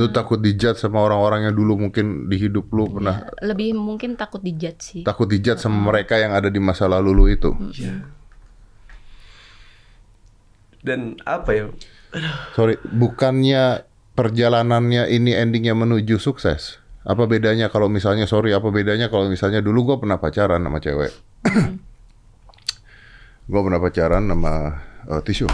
[0.00, 4.40] Lu takut dijudge sama orang-orang yang dulu mungkin di hidup lu pernah lebih mungkin takut
[4.40, 5.02] dijudge sih.
[5.04, 7.52] takut dijudge sama mereka yang ada di masa lalu lu itu.
[7.76, 8.08] Iya.
[10.80, 11.68] Dan apa ya?
[12.56, 13.84] Sorry, bukannya
[14.16, 16.80] perjalanannya ini endingnya menuju sukses?
[17.04, 21.12] Apa bedanya kalau misalnya sorry, apa bedanya kalau misalnya dulu gua pernah pacaran sama cewek?
[23.52, 24.52] gua pernah pacaran sama
[25.12, 25.48] eh, tisu.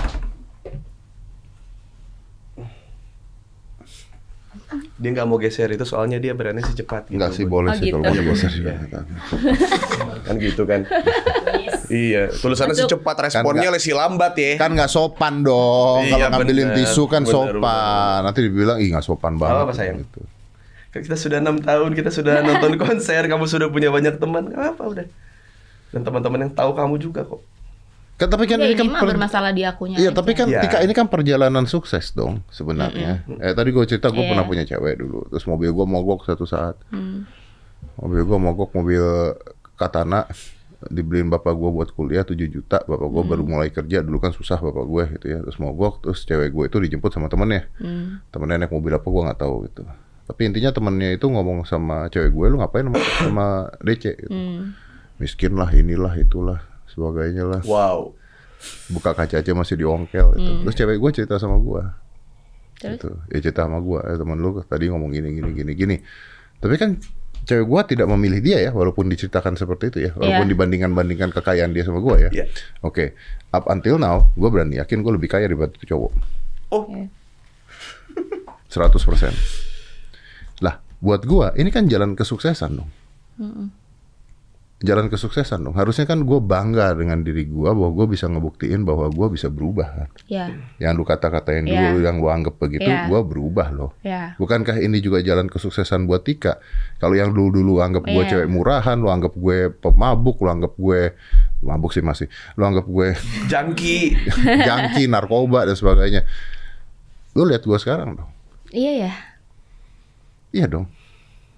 [4.96, 7.20] Dia nggak mau geser itu soalnya dia berani secepat gitu.
[7.20, 8.16] Enggak sih boleh Oh, sih kalau gitu.
[8.16, 8.72] mau geser juga.
[10.22, 10.80] Kan gitu kan.
[11.88, 14.52] iya, tulisannya sih cepat, responnya lesi lambat ya.
[14.56, 16.00] Kan nggak sopan dong.
[16.02, 16.78] Iya, kalau ngambilin bener.
[16.80, 18.18] tisu kan Bener, sopan.
[18.24, 19.62] Nanti dibilang ih nggak sopan banget.
[19.62, 19.96] apa, sayang?
[20.00, 20.20] Gitu.
[20.88, 24.74] Kan kita sudah enam tahun, kita sudah nonton konser, kamu sudah punya banyak teman, nggak
[24.74, 25.06] apa udah.
[25.92, 27.44] Dan teman-teman yang tahu kamu juga kok.
[28.16, 29.96] Kan tapi kan Ya, ini kan ini per- bermasalah di akunya.
[29.96, 30.16] Iya, aja.
[30.16, 30.64] tapi kan Iya.
[30.64, 33.28] Tika ini kan perjalanan sukses dong sebenarnya.
[33.38, 34.32] Eh tadi gue cerita gue Iya.
[34.32, 36.80] pernah punya cewek dulu, terus mobil gue mogok satu saat.
[36.88, 37.28] Hmm.
[37.96, 39.04] Mobil gue mogok mobil
[39.74, 40.24] Katana
[40.86, 42.80] dibeliin bapak gue buat kuliah 7 juta.
[42.82, 45.38] Bapak gue baru mulai kerja dulu kan susah bapak gue gitu ya.
[45.42, 47.68] Terus mogok, terus cewek gue itu dijemput sama temennya.
[47.76, 48.24] Hmm.
[48.28, 49.84] Temennya naik mobil apa gue nggak tahu gitu.
[50.24, 53.46] Tapi intinya temennya itu ngomong sama cewek gue, lu ngapain sama, sama
[53.78, 54.04] DC?
[54.16, 54.32] Gitu.
[54.32, 54.72] Hmm.
[55.16, 56.60] Miskin lah, inilah, itulah,
[56.96, 58.16] sebagainya lah Wow.
[58.88, 60.50] buka kaca aja masih diongkel gitu.
[60.50, 60.62] Hmm.
[60.64, 61.82] Terus cewek gue cerita sama gue
[62.96, 63.12] gitu.
[63.28, 65.96] Ya cerita sama gue, eh, teman lu tadi ngomong gini gini gini gini.
[66.56, 66.96] Tapi kan
[67.44, 70.52] cewek gue tidak memilih dia ya, walaupun diceritakan seperti itu ya, walaupun Iya.
[70.52, 72.30] dibandingkan bandingkan kekayaan dia sama gue ya.
[72.32, 72.44] Iya.
[72.80, 73.12] Oke,
[73.48, 76.12] up until now, gue berani yakin gue lebih kaya daripada itu cowok,
[76.68, 76.84] Oh,
[78.66, 79.30] 100%.
[80.60, 82.90] Lah, buat gue ini kan jalan kesuksesan dong.
[84.76, 85.72] Jalan kesuksesan dong.
[85.72, 89.88] Harusnya kan gue bangga dengan diri gue bahwa gue bisa ngebuktiin bahwa gue bisa berubah
[89.88, 90.08] kan.
[90.28, 91.96] Ya, yang lu kata-katain Iya.
[91.96, 93.08] dulu yang gua anggap begitu Iya.
[93.08, 94.36] gua berubah loh ya.
[94.36, 96.60] bukankah ini juga jalan kesuksesan buat Tika
[96.96, 98.28] kalau yang dulu dulu anggap gue Iya.
[98.28, 101.00] cewek murahan lu anggap gue pemabuk lu anggap gue
[101.62, 103.16] mabuk sih masih lu anggap gue
[103.52, 104.12] jangki.
[104.68, 106.20] jangki narkoba dan sebagainya
[107.32, 108.28] lu lihat gua sekarang dong
[108.68, 109.12] Iya ya.
[110.52, 110.84] iya dong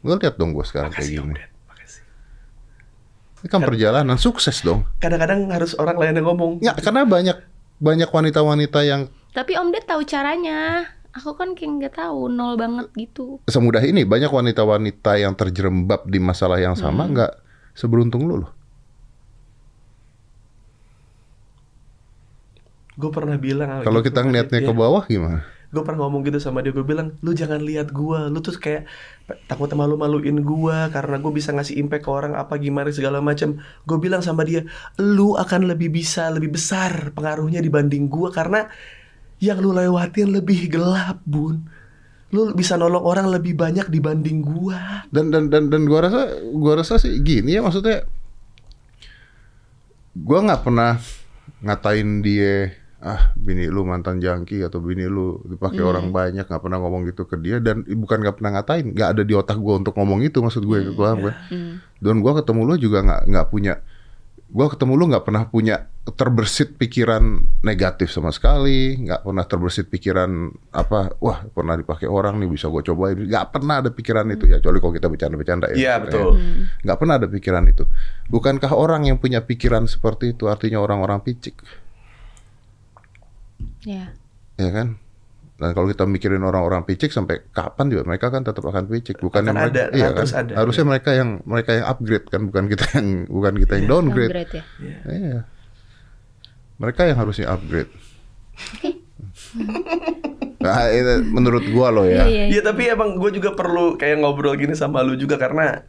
[0.01, 1.57] lu lihat dong gua sekarang kayak Makasih Om gini makasih.
[3.49, 6.53] Ini kan perjalanan sukses dong Kadang-kadang harus orang lain yang ngomong.
[6.61, 7.37] ya karena banyak
[7.79, 10.85] banyak wanita-wanita yang Tapi Om Ded tahu caranya.
[11.09, 13.41] Aku kan kayak nggak tahu, nol banget gitu.
[13.45, 17.13] semudah ini banyak wanita-wanita yang terjerembab di masalah yang sama Hmm.
[17.17, 17.33] nggak
[17.73, 18.53] seberuntung lu loh
[22.95, 25.47] Gue pernah bilang Kalau gitu kita kan, ngeliatnya ke bawah gimana?
[25.69, 28.89] Gue pernah ngomong gitu sama dia gue bilang lu jangan lihat gue lu tuh kayak
[29.45, 33.99] takut malu-maluin gue karena gue bisa ngasih impact ke orang apa gimana segala macam gue
[34.01, 34.65] bilang sama dia
[34.97, 38.65] lu akan lebih bisa lebih besar pengaruhnya dibanding gue karena
[39.39, 41.67] yang lu lewatin lebih gelap bun.
[42.35, 44.77] Lu bisa nolong orang lebih banyak dibanding gue
[45.09, 48.05] Dan dan dan dan gua rasa gua rasa sih gini ya maksudnya
[50.13, 51.01] gua nggak pernah
[51.65, 55.89] ngatain dia ah bini lu mantan jangki atau bini lu dipakai Hmm.
[55.89, 59.23] orang banyak nggak pernah ngomong gitu ke dia dan bukan nggak pernah ngatain nggak ada
[59.23, 60.95] di otak gue untuk ngomong itu maksud gue Hmm.
[60.95, 61.73] paham kan Hmm.
[61.97, 63.75] dan gue ketemu lu juga nggak nggak punya
[64.49, 65.77] gue ketemu lu nggak pernah punya
[66.09, 67.23] terbersit pikiran
[67.61, 70.31] negatif sama sekali nggak pernah terbersit pikiran
[70.73, 74.57] apa wah pernah dipakai orang nih bisa gue cobain nggak pernah ada pikiran itu ya
[74.57, 75.95] kecuali kalau kita bercanda-bercanda ya Iya, Ya.
[76.01, 76.29] betul.
[76.83, 77.85] nggak pernah ada pikiran itu
[78.27, 81.61] bukankah orang yang punya pikiran seperti itu artinya orang-orang picik
[83.89, 84.13] Ya.
[84.61, 85.01] ya kan
[85.59, 89.43] dan kalau kita mikirin orang-orang picik sampai kapan juga mereka kan tetap akan picik bukan
[89.49, 90.47] Akan ada, iya terus kan?
[90.47, 90.61] ada.
[90.61, 94.55] harusnya mereka yang mereka yang upgrade kan bukan kita yang bukan kita yang downgrade Downgrade
[94.55, 94.65] ya.
[95.09, 95.39] Iya.
[96.79, 97.91] Mereka yang harusnya upgrade.
[100.63, 102.23] nah, itu menurut gua loh ya.
[102.23, 102.45] Iya, iya.
[102.55, 105.83] Iya tapi emang gue juga perlu kayak ngobrol gini sama lu juga karena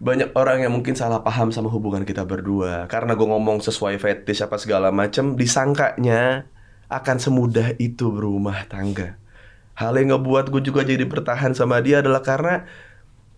[0.00, 4.42] banyak orang yang mungkin salah paham sama hubungan kita berdua karena gue ngomong sesuai fetish
[4.42, 6.48] apa segala macam disangkanya
[6.92, 9.16] akan semudah itu berumah tangga
[9.72, 12.68] hal yang ngebuat gue juga jadi bertahan sama dia adalah karena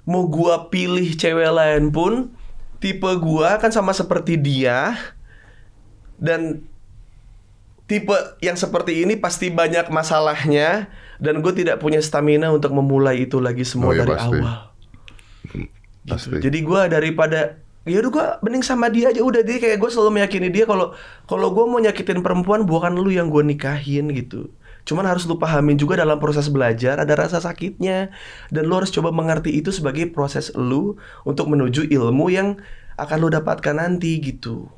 [0.05, 2.35] mau gue pilih cewek lain pun
[2.83, 4.99] tipe gue kan sama seperti dia
[6.21, 6.61] dan
[7.87, 13.41] tipe yang seperti ini pasti banyak masalahnya dan gue tidak punya stamina untuk memulai itu
[13.41, 14.37] lagi semua Oh, iya, dari pasti.
[14.41, 14.57] awal.
[16.05, 16.37] Pasti.
[16.41, 20.21] Jadi gue daripada ya udah gue mending sama dia aja udah dia kayak gue selalu
[20.21, 20.97] meyakini dia kalau
[21.29, 24.49] kalau gue mau nyakitin perempuan bukan lu yang gue nikahin gitu.
[24.85, 28.13] Cuman harus lu pahamin juga dalam proses belajar ada rasa sakitnya
[28.53, 32.61] dan lu harus coba mengerti itu sebagai proses lu untuk menuju ilmu yang
[33.01, 34.69] akan lu dapatkan nanti gitu.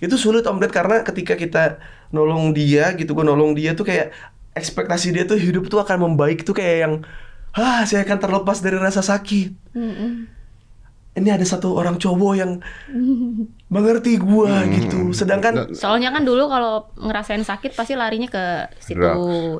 [0.00, 1.82] Itu sulit Om Ded karena ketika kita
[2.14, 4.14] nolong dia gitu, gue nolong dia tuh kayak
[4.56, 6.94] ekspektasi dia tuh hidup tuh akan membaik tuh kayak yang
[7.52, 9.52] ah saya akan terlepas dari rasa sakit.
[9.74, 10.37] Mm-mm.
[11.18, 12.62] Ini ada satu orang cowok yang
[13.68, 15.10] mengerti gua gitu.
[15.12, 19.02] Sedangkan Soalnya kan dulu kalau ngerasain sakit pasti larinya ke situ,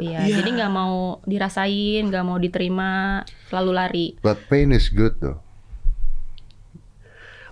[0.01, 0.23] ya.
[0.25, 0.41] Iya.
[0.41, 4.07] Jadi nggak mau dirasain, nggak mau diterima, selalu lari.
[4.23, 5.43] But pain is good though.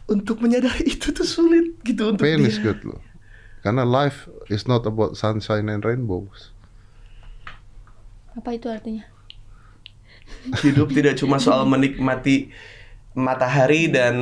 [0.07, 2.47] untuk menyadari itu tuh sulit gitu untuk Pain dia.
[2.47, 3.03] is good loh.
[3.67, 6.55] Karena life is not about sunshine and rainbows.
[8.39, 9.03] Apa itu artinya?
[10.63, 12.55] Hidup tidak cuma soal menikmati
[13.17, 14.14] matahari dan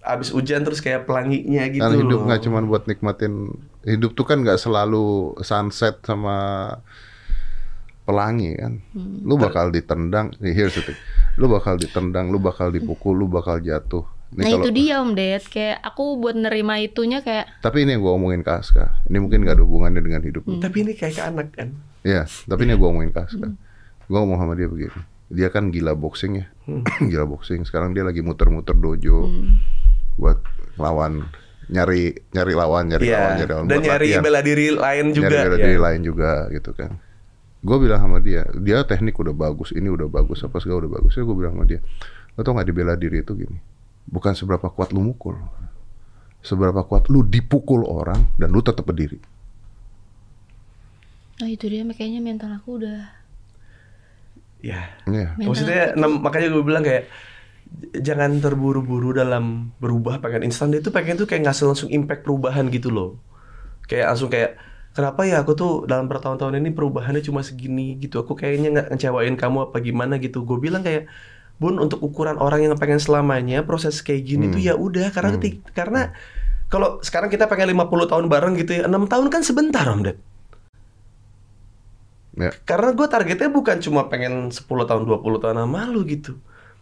[0.00, 3.52] abis hujan terus kayak pelanginya gitu Karena hidup nggak cuma buat nikmatin
[3.84, 6.36] hidup tuh kan nggak selalu sunset sama
[8.08, 8.80] pelangi kan.
[8.96, 9.22] Hmm.
[9.22, 10.98] Lu bakal ditendang, here's the thing.
[11.38, 14.02] Lu bakal ditendang, lu bakal dipukul, lu bakal jatuh.
[14.30, 17.98] Ini nah kalau- itu dia Om Ded, kayak aku buat nerima itunya kayak Tapi ini
[17.98, 19.02] yang gue omongin ke Aska.
[19.10, 20.58] Ini mungkin gak ada hubungannya dengan hidup lu.
[20.62, 21.68] Tapi ini kayak ke anak kan.
[22.06, 23.46] Iya, tapi ini yang gue omongin ke Aska.
[24.06, 25.02] Gue ngomong sama dia begini.
[25.30, 26.46] Dia kan gila boxing ya.
[27.10, 27.62] gila boxing.
[27.62, 29.30] Sekarang dia lagi muter-muter dojo.
[30.18, 30.42] Buat
[30.76, 31.30] lawan.
[31.70, 33.14] Nyari nyari lawan, nyari Iya.
[33.14, 33.66] lawan, nyari lawan.
[33.70, 34.22] Dan buat nyari latihan.
[34.26, 35.26] bela diri lain juga.
[35.30, 35.64] Nyari bela ya.
[35.70, 36.90] diri lain juga gitu kan.
[37.60, 41.12] Gue bilang sama dia, dia teknik udah bagus, ini udah bagus, apa segala udah bagus.
[41.12, 41.84] Ya gue bilang sama dia,
[42.32, 43.60] lo tau gak di bela diri itu gini,
[44.08, 45.36] bukan seberapa kuat lu mukul,
[46.40, 49.20] seberapa kuat lu dipukul orang dan lu tetap berdiri.
[51.36, 53.12] Nah itu dia kayaknya mental aku udah
[54.60, 54.92] Ya.
[55.04, 55.34] Iya.
[55.34, 57.04] Mental Maksudnya nem- makanya gue bilang kayak
[57.96, 62.66] jangan terburu-buru dalam berubah pengen instan dia tuh pengen tuh kayak ngasih langsung impact perubahan
[62.68, 63.16] gitu loh.
[63.86, 64.58] Kayak langsung kayak
[64.90, 68.20] kenapa ya aku tuh dalam bertahun-tahun ini perubahannya cuma segini gitu.
[68.20, 70.42] Aku kayaknya nggak ngecewain kamu apa gimana gitu.
[70.42, 71.06] Gue bilang kayak
[71.56, 75.60] Bun untuk ukuran orang yang pengen selamanya proses kayak gini tuh ya udah karena ketik-
[75.70, 76.00] karena
[76.66, 80.16] kalau sekarang kita pengen 50 tahun bareng gitu ya, 6 tahun kan sebentar Om Ded.
[82.40, 82.50] Ya.
[82.64, 86.40] Karena gue targetnya bukan cuma pengen 10 tahun, 20 tahun sama lu gitu.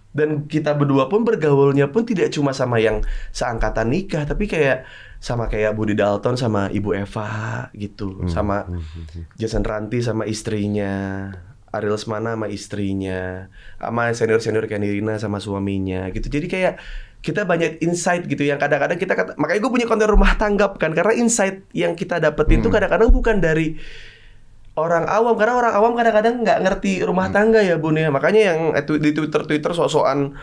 [0.09, 3.05] Dan kita berdua pun bergaulnya pun tidak cuma sama yang
[3.35, 4.89] seangkatan nikah, tapi kayak
[5.19, 8.65] sama kayak Budi Dalton sama Ibu Eva gitu, sama
[9.37, 11.29] Jason Ranti sama istrinya,
[11.75, 16.33] Ariel Semana sama istrinya, sama senior-senior kayak Nirina sama suaminya gitu.
[16.33, 16.75] Jadi kayak
[17.19, 20.95] kita banyak insight gitu yang kadang-kadang kita kata, makanya gue punya konten rumah tanggap kan
[20.95, 23.75] karena insight yang kita dapetin tuh kadang-kadang bukan dari
[24.79, 28.61] orang awam karena orang awam kadang-kadang nggak ngerti rumah tangga ya bun ya makanya yang
[28.79, 30.39] di twitter twitter sok-sokan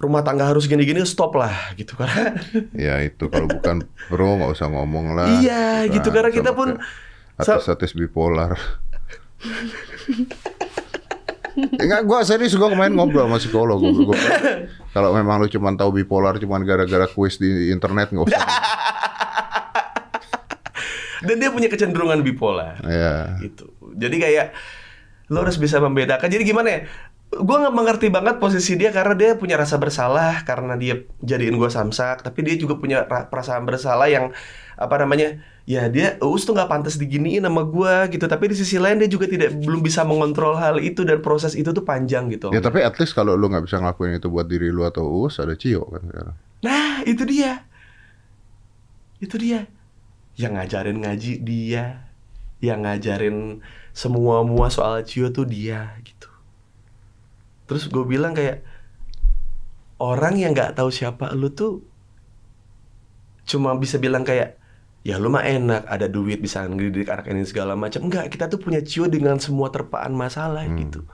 [0.00, 2.32] rumah tangga harus gini-gini stop lah gitu karena
[2.88, 5.28] Ya itu kalau bukan bro nggak usah ngomong lah.
[5.44, 6.80] Iya, gitu, karena kita pun-
[7.36, 8.56] artis-artis bipolar.
[11.60, 13.76] Enggak, gua serius gua kemarin ngobrol sama psikolog.
[13.76, 14.16] Gua, gua
[14.96, 18.44] kalau memang lu cuma tahu bipolar cuma gara-gara kuis di internet nggak usah.
[21.20, 22.80] Dan dia punya kecenderungan bipolar.
[22.84, 23.36] Ya.
[23.40, 23.68] gitu.
[23.96, 24.46] Jadi kayak
[25.30, 26.26] lo harus bisa membedakan.
[26.26, 26.80] Jadi gimana ya?
[27.30, 31.70] Gue nggak mengerti banget posisi dia karena dia punya rasa bersalah karena dia jadiin gue
[31.70, 34.34] samsak tapi dia juga punya ra- perasaan bersalah yang
[34.74, 38.26] apa namanya ya dia Uus tuh nggak pantas diginiin sama gue gitu.
[38.26, 41.70] Tapi di sisi lain dia juga tidak belum bisa mengontrol hal itu dan proses itu
[41.70, 42.50] tuh panjang gitu.
[42.50, 45.38] Ya tapi at least kalau lu nggak bisa ngelakuin itu buat diri lu atau us
[45.38, 46.34] ada Cio kan sekarang.
[46.66, 47.62] nah itu dia.
[49.22, 49.70] Itu dia
[50.40, 52.08] yang ngajarin ngaji dia.
[52.60, 53.36] Yang ngajarin
[53.96, 56.28] semua mua soal Cio tuh dia gitu.
[57.68, 58.64] Terus gue bilang kayak
[60.00, 61.84] orang yang nggak tahu siapa lu tuh
[63.44, 64.60] cuma bisa bilang kayak
[65.00, 68.04] ya lu mah enak ada duit bisa ngedidik anak ini segala macam.
[68.06, 71.06] Enggak kita tuh punya Cio dengan semua terpaan masalah gitu.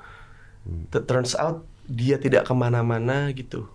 [0.91, 3.70] T- turns out dia tidak ke mana-mana gitu.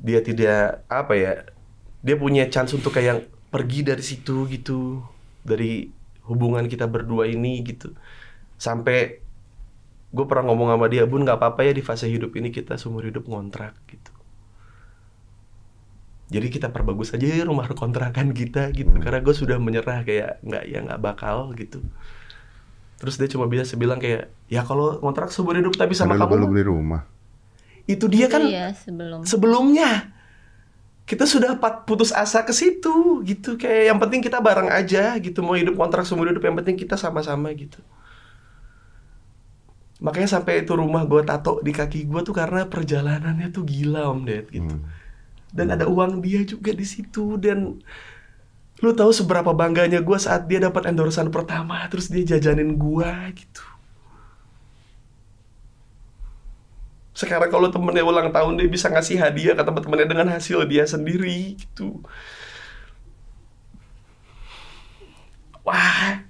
[0.00, 1.32] Dia tidak apa ya
[2.00, 5.04] dia punya chance untuk kayak pergi dari situ gitu
[5.44, 5.90] dari
[6.28, 7.92] hubungan kita berdua ini gitu
[8.60, 9.20] sampai
[10.10, 13.06] gue pernah ngomong sama dia bun nggak apa-apa ya di fase hidup ini kita seumur
[13.06, 14.10] hidup ngontrak gitu
[16.30, 20.64] jadi kita perbagus aja ya rumah kontrakan kita gitu karena gue sudah menyerah kayak nggak
[20.70, 21.82] ya nggak bakal gitu
[23.02, 26.36] terus dia cuma bisa bilang kayak ya kalau ngontrak seumur hidup tapi sama lu kamu
[26.36, 27.02] mah." beli rumah.
[27.88, 29.26] itu dia kan Iya sebelum.
[29.26, 30.14] sebelumnya
[31.10, 33.58] kita sudah putus asa ke situ gitu.
[33.58, 35.42] Kayak yang penting kita bareng aja gitu.
[35.42, 37.82] Mau hidup kontrak seumur hidup yang penting kita sama-sama gitu.
[40.00, 44.24] Makanya sampai itu rumah gue tato di kaki gue tuh karena perjalanannya tuh gila om
[44.24, 44.72] Ded gitu.
[44.72, 44.86] Hmm.
[45.50, 47.82] dan ada uang dia juga di situ dan
[48.80, 53.64] lu tahu seberapa bangganya gue saat dia dapat endorsan pertama terus dia jajanin gue gitu
[57.20, 61.60] sekarang kalau temennya ulang tahun dia bisa ngasih hadiah ke teman-temannya dengan hasil dia sendiri
[61.60, 62.00] gitu
[65.60, 66.24] wah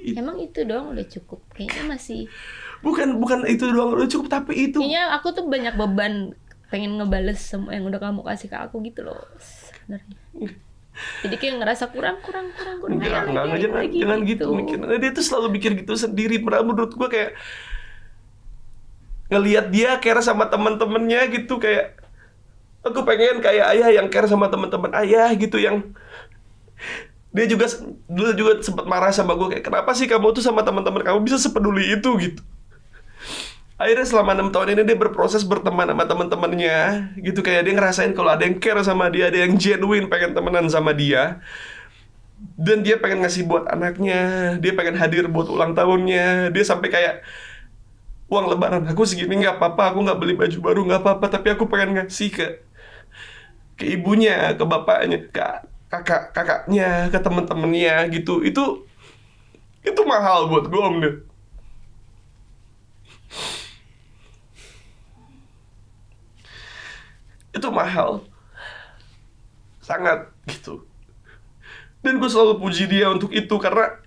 [0.00, 1.44] Emang itu doang udah cukup.
[1.52, 2.26] Kayaknya masih.
[2.80, 6.32] bukan bukan itu doang udah cukup tapi itu Kayaknya aku tuh banyak beban
[6.72, 10.16] pengen ngebales semua yang udah kamu kasih ke aku gitu loh sebenarnya.
[11.20, 12.96] Jadi kayak ngerasa kurang kurang kurang kurang.
[12.96, 14.76] Enggak, enggak, lagi, enggak, jangan, lagi, jangan gitu mikir.
[14.80, 16.36] Nah, Dia tuh selalu mikir gitu sendiri.
[16.40, 17.36] Padahal menurut gua kayak
[19.30, 21.96] ngelihat dia care sama teman-temannya gitu kayak
[22.82, 25.94] aku pengen kayak ayah yang care sama teman-teman ayah gitu yang
[27.30, 27.70] dia juga
[28.10, 31.38] dulu juga sempat marah sama gue kayak kenapa sih kamu tuh sama teman-teman kamu bisa
[31.38, 32.10] sepeduli itu?
[32.18, 32.42] Gitu.
[33.80, 36.78] Akhirnya selama enam tahun ini dia berproses berteman sama teman-temannya
[37.22, 40.66] gitu kayak dia ngerasain kalau ada yang care sama dia ada yang genuine pengen temenan
[40.68, 41.40] sama dia
[42.60, 47.14] dan dia pengen ngasih buat anaknya dia pengen hadir buat ulang tahunnya dia sampai kayak
[48.30, 51.66] uang lebaran aku segini nggak apa-apa aku nggak beli baju baru nggak apa-apa tapi aku
[51.66, 52.46] pengen ngasih ke
[53.74, 55.42] ke ibunya ke bapaknya ke
[55.90, 58.46] kakak kakaknya ke teman-temannya gitu.
[58.46, 58.86] Itu
[59.82, 61.16] itu mahal buat gue om Ded.
[67.50, 68.22] itu mahal.
[69.82, 70.86] Sangat gitu.
[72.00, 73.98] Dan gue selalu puji dia untuk itu karena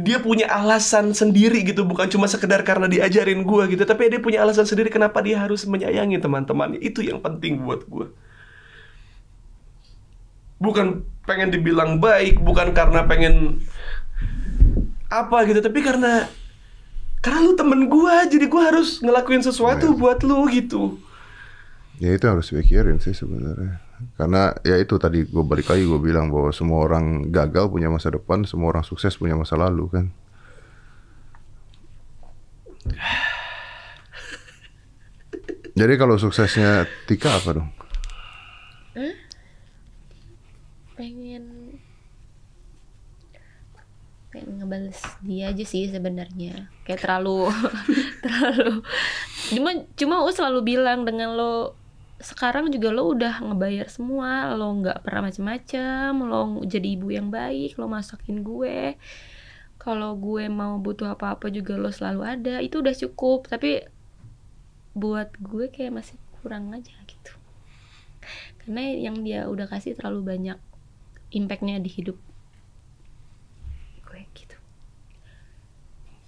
[0.00, 4.44] dia punya alasan sendiri gitu bukan cuma sekedar karena diajarin gue gitu tapi dia punya
[4.44, 6.80] alasan sendiri kenapa dia harus menyayangi teman-temannya.
[6.80, 8.06] Itu yang penting buat gue
[10.56, 13.60] bukan pengen dibilang baik bukan karena pengen
[15.12, 16.26] apa gitu tapi karena
[17.20, 21.02] karena lu temen gue jadi gue harus ngelakuin sesuatu buat lu gitu.
[21.98, 23.82] Ya itu harus pikirin sih sebenarnya.
[24.16, 28.12] Karena ya itu tadi gue balik lagi gue bilang bahwa semua orang gagal punya masa
[28.12, 30.06] depan, semua orang sukses punya masa lalu kan.
[35.76, 37.68] Jadi kalau suksesnya Tika apa dong?
[40.96, 41.76] pengen
[44.32, 47.52] pengen ngebales dia aja sih sebenarnya kayak terlalu
[48.24, 48.80] terlalu
[49.52, 51.76] cuma cuma aku selalu bilang dengan lo
[52.16, 57.76] sekarang juga lo udah ngebayar semua lo nggak pernah macem-macem lo jadi ibu yang baik
[57.76, 58.96] lo masakin gue
[59.76, 63.84] kalau gue mau butuh apa-apa juga lo selalu ada itu udah cukup tapi
[64.96, 67.36] buat gue kayak masih kurang aja gitu
[68.64, 70.58] karena yang dia udah kasih terlalu banyak
[71.36, 72.16] impactnya di hidup
[74.08, 74.56] gue gitu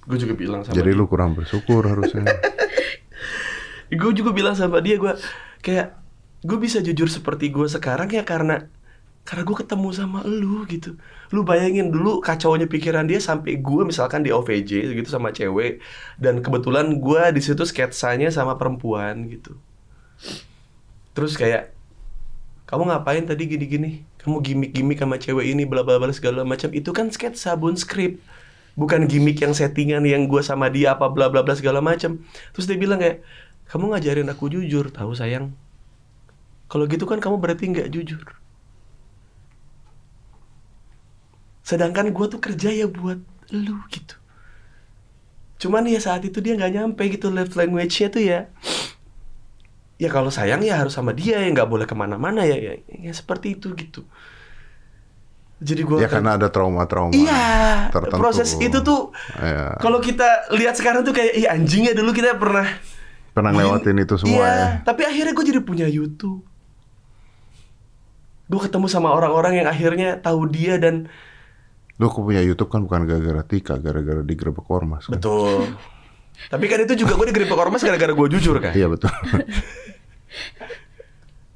[0.05, 0.99] gue juga bilang sama Jadi dia.
[1.01, 2.25] lu kurang bersyukur harusnya.
[3.89, 5.13] gue juga bilang sama dia gue
[5.65, 5.99] kayak
[6.47, 8.71] gue bisa jujur seperti gue sekarang ya karena
[9.29, 10.97] karena gue ketemu sama lu gitu.
[11.37, 15.85] Lu bayangin dulu kacaunya pikiran dia sampai gue misalkan di OVJ gitu sama cewek
[16.17, 19.53] dan kebetulan gue di situ sketsanya sama perempuan gitu.
[21.13, 21.77] Terus kayak
[22.65, 24.05] kamu ngapain tadi gini-gini?
[24.17, 26.73] Kamu gimmick-gimmick sama cewek ini bla bla bla segala macam.
[26.73, 28.25] Itu kan sketsa bun skrip.
[28.81, 32.17] Bukan gimmick yang settingan yang gue sama dia apa bla bla bla segala macam.
[32.57, 33.21] Terus dia bilang kayak
[33.69, 35.53] kamu ngajarin aku jujur tahu sayang
[36.69, 38.25] kalau gitu kan kamu berarti nggak jujur
[41.63, 43.21] sedangkan gue tuh kerja ya buat
[43.53, 44.17] lu gitu
[45.59, 48.41] cuman ya saat itu dia nggak nyampe gitu love language-nya tuh ya
[49.99, 53.13] ya kalau sayang ya harus sama dia ya nggak boleh ke mana-mana ya, ya ya
[53.13, 54.07] seperti itu gitu
[55.59, 57.11] jadi gue Ya karena ada trauma-trauma.
[57.11, 58.15] iya tertentu.
[58.15, 59.75] proses itu tuh Iya.
[59.83, 62.79] kalau kita lihat sekarang tuh kayak iya anjingnya dulu kita pernah
[63.39, 64.67] pernah ngelewatin itu semua iya, ya.
[64.83, 66.43] tapi akhirnya gue jadi punya YouTube
[68.49, 71.07] gue ketemu sama orang-orang yang akhirnya tahu dia dan
[71.99, 75.11] Lu aku punya YouTube kan bukan gara-gara Tika, gara-gara digerebek ormas.
[75.11, 75.19] Kan?
[75.19, 75.75] betul
[76.47, 79.11] tapi kan itu juga gue digerebek ormas gara-gara gue jujur kan Iya betul.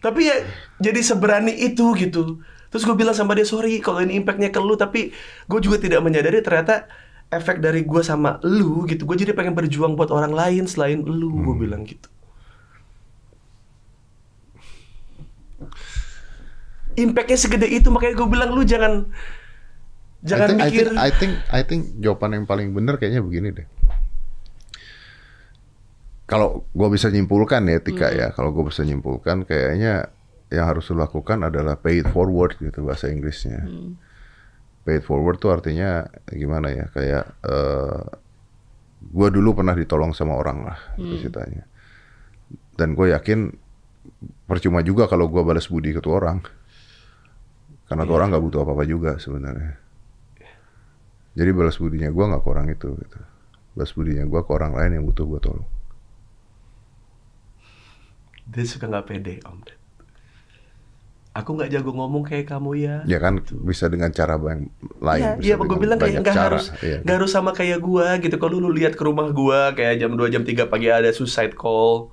[0.03, 0.37] Tapi ya
[0.83, 2.43] jadi seberani itu gitu.
[2.75, 5.15] Terus gue bilang sama dia sorry kalau ini impactnya ke lu tapi
[5.47, 6.91] gue juga tidak menyadari ternyata
[7.33, 9.09] efek dari gue sama lu gitu.
[9.09, 11.33] Gue jadi pengen berjuang buat orang lain selain lu.
[11.33, 11.63] Gue Hmm.
[11.65, 12.13] bilang gitu.
[16.93, 19.09] Impactnya segede itu makanya gue bilang lu jangan
[20.21, 23.25] jangan I think, I mikir think, I think, I think jawaban yang paling benar kayaknya
[23.25, 23.67] begini deh.
[26.29, 30.13] Kalau gue bisa nyimpulkan ya, Tika ya, kalau gue bisa nyimpulkan kayaknya
[30.49, 33.69] yang harus lo lakukan adalah pay it forward gitu bahasa Inggrisnya.
[34.83, 36.91] Pay it forward tuh artinya gimana ya?
[36.91, 38.03] Kayak eh
[39.03, 41.67] gue dulu pernah ditolong sama orang lah, itu ceritanya.
[42.79, 43.51] Dan gue yakin
[44.47, 46.43] percuma juga kalau gue balas budi ke tuh orang,
[47.87, 49.75] karena tuh orang nggak butuh apa-apa juga sebenarnya.
[51.33, 53.19] Jadi balas budinya gue nggak ke orang itu gitu.
[53.75, 55.69] Balas budinya gue ke orang lain yang butuh gue tolong.
[58.53, 59.63] dia suka nggak pede om.
[61.33, 62.97] Aku nggak jago ngomong kayak kamu ya.
[63.09, 64.69] Ya kan bisa dengan cara yang
[65.01, 65.41] lain.
[65.41, 67.01] Iya, iya, gue bilang kayak nggak harus Iya.
[67.01, 68.37] nggak harus sama kayak gua gitu.
[68.37, 72.13] Kalau lu lihat ke rumah gua kayak jam 2 jam 3 pagi ada suicide call.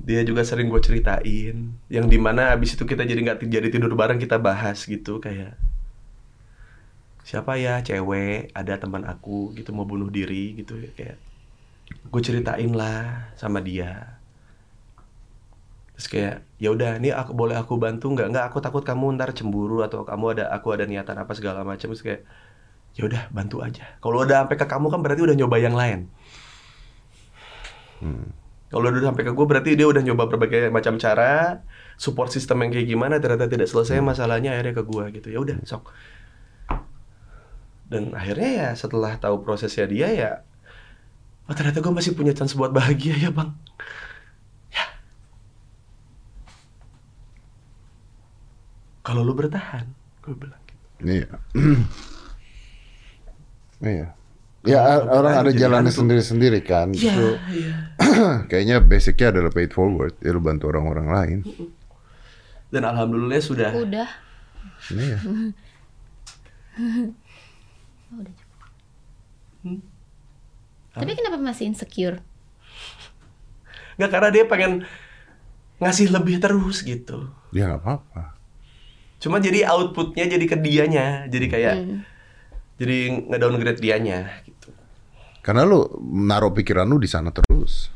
[0.00, 3.92] Dia juga sering gue ceritain yang di mana abis itu kita jadi nggak jadi tidur
[3.92, 5.60] bareng kita bahas gitu kayak
[7.20, 11.16] siapa ya cewek ada teman aku gitu mau bunuh diri gitu ya kayak
[12.10, 14.18] gue ceritain lah sama dia
[16.00, 18.32] terus kayak ya udah ini aku boleh aku bantu nggak?
[18.32, 21.92] Nggak aku takut kamu ntar cemburu atau kamu ada aku ada niatan apa segala macam.
[21.92, 22.24] Terus kayak
[22.96, 23.84] ya udah bantu aja.
[24.00, 26.08] Kalau udah sampai ke kamu kan berarti udah nyoba yang lain.
[28.72, 31.60] Kalau udah sampai ke gue berarti dia udah nyoba berbagai macam cara
[32.00, 35.28] support system yang kayak gimana ternyata tidak selesai masalahnya akhirnya ke gue gitu.
[35.36, 35.92] Ya udah sok.
[37.92, 40.32] Dan akhirnya ya setelah tahu prosesnya dia ya
[41.50, 43.50] oh ternyata gue masih punya chance buat bahagia ya bang
[49.10, 49.90] kalau lu bertahan
[50.22, 50.86] gue bilang gitu.
[51.02, 51.34] Iya.
[53.98, 54.08] iya.
[54.62, 56.94] Ya orang ada jalannya sendiri-sendiri kan.
[56.94, 57.74] iya Itu iya
[58.52, 60.14] kayaknya basicnya adalah pay it forward.
[60.22, 61.38] Ya lu bantu orang-orang lain.
[62.70, 64.06] dan alhamdulillah sudah Udah.
[64.94, 65.18] Iya.
[70.94, 72.22] Tapi kenapa masih insecure?
[73.98, 74.72] nggak karena dia pengen
[75.76, 78.39] ngasih lebih terus gitu Ya nggak apa-apa.
[79.20, 82.00] Cuma jadi outputnya jadi ke dianya jadi kayak Hmm.
[82.76, 82.96] jadi
[83.28, 84.72] ngedowngrade dianya gitu
[85.40, 87.88] Karena lu naruh pikiran lu di sana terus.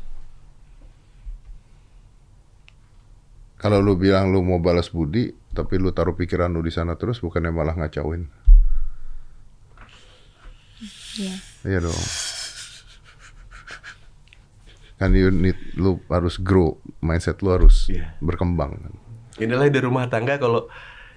[3.55, 7.17] Kalau lu bilang lu mau balas budi, tapi lu taruh pikiran lu di sana terus,
[7.17, 8.25] bukannya malah ngacauin.
[11.15, 11.33] Iya.
[11.63, 12.01] Iya dong.
[14.95, 18.15] Kan you need, lu harus grow, mindset lu harus Iya.
[18.19, 18.79] berkembang.
[19.35, 20.65] inilah di rumah tangga kalau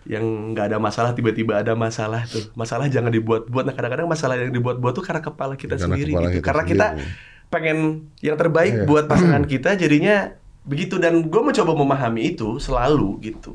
[0.08, 2.40] yang nggak ada masalah tiba-tiba ada masalah tuh.
[2.56, 3.62] Masalah jangan dibuat-buat.
[3.62, 6.34] Nah kadang-kadang masalah yang dibuat-buat tuh karena kepala kita Karena sendiri kepala gitu.
[6.34, 7.12] kita karena kita sendiri.
[7.48, 7.78] pengen
[8.18, 8.84] yang terbaik Iya.
[8.84, 10.32] buat pasangan kita jadinya
[10.64, 10.96] begitu.
[10.96, 13.52] Dan gue mencoba memahami itu selalu gitu.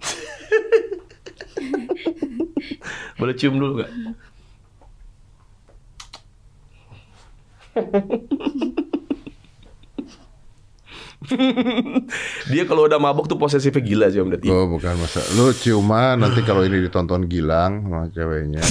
[3.18, 3.90] Boleh cium dulu nggak
[12.52, 14.42] dia kalau udah mabok tuh posesifnya gila sih om Ded.
[14.48, 15.22] Oh bukan masa.
[15.38, 18.62] Lu ciuman nanti kalau ini ditonton Gilang sama ceweknya.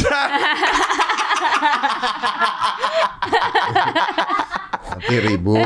[5.00, 5.64] nanti ribut.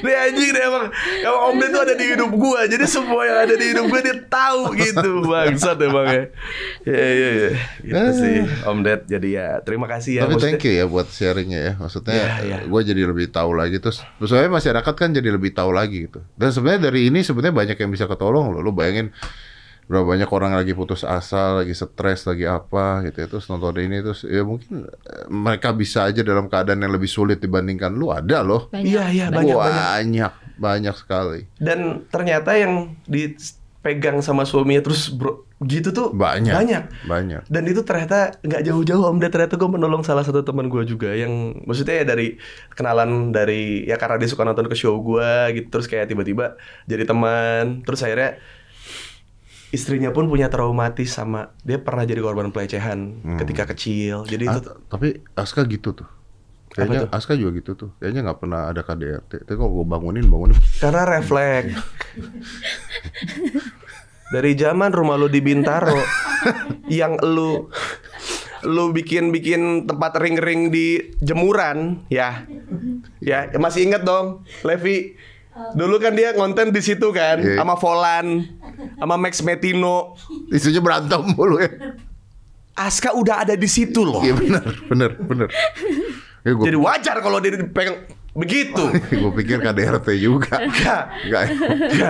[0.00, 0.86] Nih anjing deh emang
[1.20, 4.00] Emang Om Ded tuh ada di hidup gua Jadi semua yang ada di hidup gua
[4.00, 6.24] dia tahu gitu Bangsat emang ya
[6.86, 7.50] Iya iya iya
[7.82, 11.08] Gitu sih Om Ded Jadi ya terima kasih ya Tapi Maksudnya- thank you ya buat
[11.10, 11.72] sharingnya ya.
[11.76, 12.56] Maksudnya Iya, iya.
[12.64, 14.00] gue jadi lebih tahu lagi terus.
[14.18, 16.20] Sebenarnya masyarakat kan jadi lebih tahu lagi gitu.
[16.34, 18.60] Dan sebenarnya dari ini sebenarnya banyak yang bisa ketolong loh.
[18.60, 19.12] Lo bayangin
[19.90, 23.26] berapa banyak orang lagi putus asa, lagi stres, lagi apa gitu ya.
[23.26, 27.42] Terus nonton ini terus ya mungkin eh, mereka bisa aja dalam keadaan yang lebih sulit
[27.42, 28.70] dibandingkan lu ada loh.
[28.70, 30.32] Iya iya banyak banyak banyak,
[30.62, 31.50] banyak sekali.
[31.58, 36.54] Dan ternyata yang dipegang sama suaminya terus bro gitu tuh Banyak.
[36.56, 37.42] Banyak Banyak.
[37.52, 41.12] Dan itu ternyata nggak jauh-jauh Om Ded ternyata gue menolong salah satu teman gue juga
[41.12, 42.40] yang maksudnya ya dari
[42.72, 46.56] kenalan dari ya karena dia suka nonton ke show gue gitu terus kayak tiba-tiba
[46.88, 48.40] jadi teman terus akhirnya
[49.70, 52.98] istrinya pun punya traumatis sama dia pernah jadi korban pelecehan
[53.38, 56.08] ketika kecil jadi Ah, itu tapi Aska gitu tuh.
[56.70, 57.10] Kayaknya tuh?
[57.10, 57.90] Aska juga gitu tuh.
[57.98, 59.42] Kayaknya nggak pernah ada KDRT.
[59.42, 60.54] Tapi kalau gue bangunin, bangunin.
[60.78, 61.74] karena refleks
[64.30, 65.98] dari zaman rumah lu di Bintaro
[66.88, 67.66] yang lu
[68.62, 72.44] lu bikin bikin tempat ring-ring di jemuran ya
[73.18, 75.16] ya masih inget dong Levi
[75.72, 77.58] dulu kan dia konten di situ kan Iya.
[77.58, 78.46] sama Volan
[78.98, 80.16] sama Max Metino
[80.50, 81.70] Isunya berantem mulu ya.
[82.76, 85.48] Aska udah ada di situ loh Iya benar, benar, benar.
[86.40, 88.84] Ya, jadi wajar kalau dia dipegang begitu
[89.20, 90.62] gue pikir KDRT juga.
[90.62, 91.02] Enggak.
[91.26, 91.44] Enggak.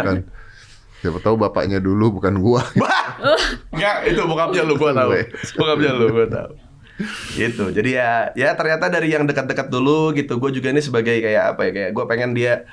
[0.05, 0.19] kan.
[1.01, 2.61] Siapa tahu bapaknya dulu bukan gua.
[3.73, 5.17] Enggak, itu bokapnya lu gua tahu.
[5.57, 6.53] Bokapnya lu gua tahu.
[7.33, 7.65] Gitu.
[7.73, 10.37] Jadi ya ya ternyata dari yang dekat-dekat dulu gitu.
[10.37, 12.69] Gue juga ini sebagai kayak apa ya kayak gue pengen dia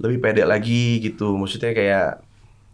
[0.00, 1.36] lebih pede lagi gitu.
[1.36, 2.24] Maksudnya kayak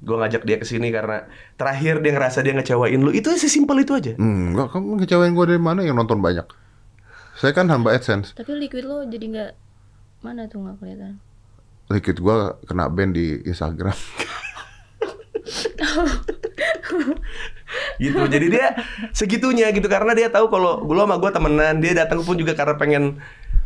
[0.04, 1.24] gue ngajak dia ke sini karena
[1.56, 3.10] terakhir dia ngerasa dia ngecewain lu.
[3.10, 4.12] Itu sesimpel itu aja.
[4.20, 6.44] Hmm, enggak, kamu ngecewain gua dari mana yang nonton banyak?
[7.40, 8.36] Saya kan hamba AdSense.
[8.36, 9.52] Tapi liquid lo jadi nggak
[10.22, 11.18] mana tuh nggak kelihatan.
[11.90, 13.96] Liquid gua kena ban di Instagram.
[17.98, 18.66] gitu jadi dia
[19.14, 22.74] segitunya gitu karena dia tahu kalau gue sama gue temenan dia datang pun juga karena
[22.78, 23.04] pengen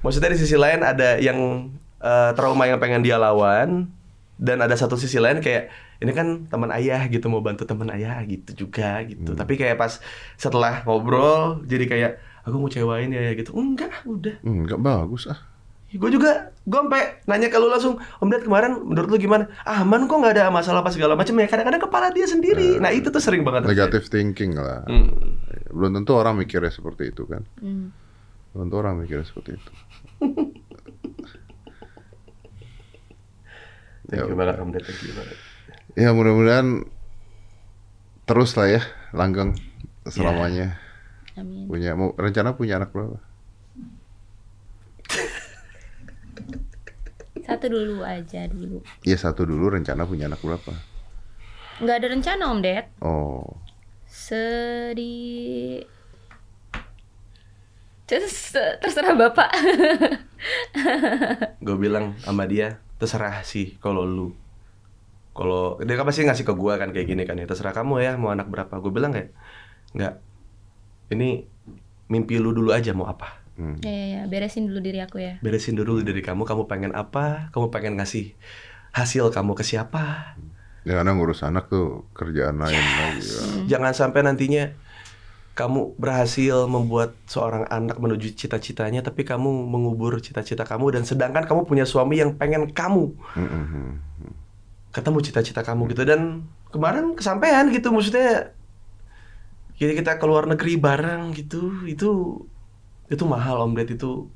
[0.05, 1.71] maksudnya di sisi lain ada yang
[2.01, 3.89] eh, trauma yang pengen dia lawan
[4.39, 8.23] dan ada satu sisi lain kayak ini kan teman ayah gitu mau bantu teman ayah
[8.23, 9.99] gitu juga gitu tapi kayak pas
[10.39, 12.13] setelah ngobrol jadi kayak
[12.47, 15.39] aku mau cewain ya gitu enggak udah Hmm, enggak bagus ah.
[15.89, 20.05] gue juga gue sampai nanya ke lu langsung om Ded kemarin menurut lu gimana aman
[20.05, 23.25] kok nggak ada masalah apa segala macam ya kadang-kadang kepala dia sendiri nah itu tuh
[23.25, 23.89] sering banget terjadi.
[23.89, 24.85] Negative thinking lah.
[24.85, 25.41] Hmm.
[25.73, 27.41] Belum tentu orang mikirnya seperti itu kan.
[27.59, 27.89] Hmm.
[28.53, 29.73] Belum tentu orang mikirnya seperti itu.
[34.09, 35.37] Thank you banget Om Ded, thank you banget.
[35.99, 36.87] Ya mudah-mudahan
[38.23, 39.59] terus lah ya langgeng
[40.07, 40.79] selamanya.
[41.35, 41.67] Amin.
[41.67, 43.19] Punya mau rencana punya anak berapa?
[47.43, 48.79] Satu dulu aja dulu.
[49.03, 50.71] Iya satu dulu rencana punya anak berapa?
[51.83, 52.87] Nggak ada rencana Om Ded.
[53.03, 53.59] Oh,
[54.07, 55.83] Sedi
[58.07, 59.51] Terus terserah Bapak.
[61.67, 64.33] gue bilang sama dia terserah sih kalau lu
[65.39, 68.19] kalau dia kan pasti ngasih ke gue kan kayak gini kan ya terserah kamu ya
[68.19, 69.31] mau anak berapa gue bilang kayak
[69.95, 70.15] nggak
[71.15, 71.47] ini
[72.11, 73.87] mimpi lu dulu aja mau apa hmm.
[73.87, 75.39] ya, ya, ya, beresin dulu diri aku ya.
[75.39, 78.35] beresin dulu dari kamu kamu pengen apa kamu pengen ngasih
[78.91, 80.35] hasil kamu ke siapa
[80.83, 83.23] ya karena ngurus anak tuh kerjaan lain lagi.
[83.23, 83.79] Ya.
[83.79, 84.75] jangan sampai nantinya
[85.55, 91.63] kamu berhasil membuat seorang anak menuju cita-citanya tapi kamu mengubur cita-cita kamu dan sedangkan kamu
[91.63, 93.93] punya suami yang pengen kamu Hmm, hmm, hmm.
[94.89, 98.53] Ketemu cita-cita kamu gitu dan kemarin kesampaian gitu maksudnya
[99.75, 102.43] kita kita keluar negeri bareng gitu itu
[103.07, 104.27] itu mahal om Ded itu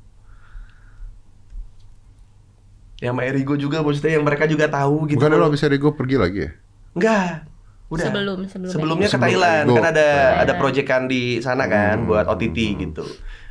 [2.97, 6.15] ya sama Erigo juga maksudnya yang mereka juga tahu gitu Bukan lo bisa Rigo pergi
[6.15, 6.51] lagi ya?
[6.93, 7.49] enggak
[7.91, 9.75] udah Sebelum sebelum sebelumnya ke Thailand Erigo.
[9.75, 10.41] kan ada Thailand.
[10.41, 12.07] ada proyekan di sana kan Hmm.
[12.07, 13.03] buat OTT gitu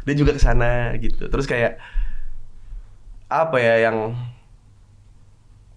[0.02, 1.78] dia juga ke sana gitu terus kayak
[3.28, 4.16] apa ya yang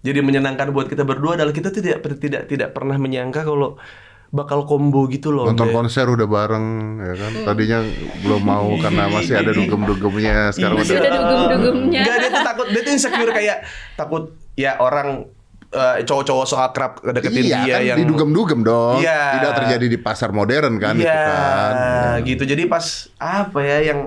[0.06, 3.74] jadi menyenangkan buat kita berdua adalah kita tidak tidak tidak pernah menyangka kalau
[4.34, 6.66] bakal combo gitu loh Nonton konser udah bareng
[6.98, 7.32] ya kan.
[7.46, 7.78] Tadinya
[8.26, 10.50] belum mau karena masih ada dugem-dugemnya.
[10.50, 12.00] Sekarang Masih udah ada dugem-dugemnya.
[12.02, 13.58] Enggak, dia tuh takut, dia tuh insecure kayak
[13.94, 14.22] takut
[14.58, 15.30] ya orang
[15.70, 18.98] eh, cowok-cowok so akrab deketin iya, dia kan yang didugem-dugem dong.
[18.98, 19.22] Iya.
[19.38, 21.72] Tidak terjadi di pasar modern kan Iya, itu kan.
[21.72, 22.26] Ya.
[22.26, 22.42] gitu.
[22.50, 22.84] Jadi pas
[23.22, 24.00] apa ya yang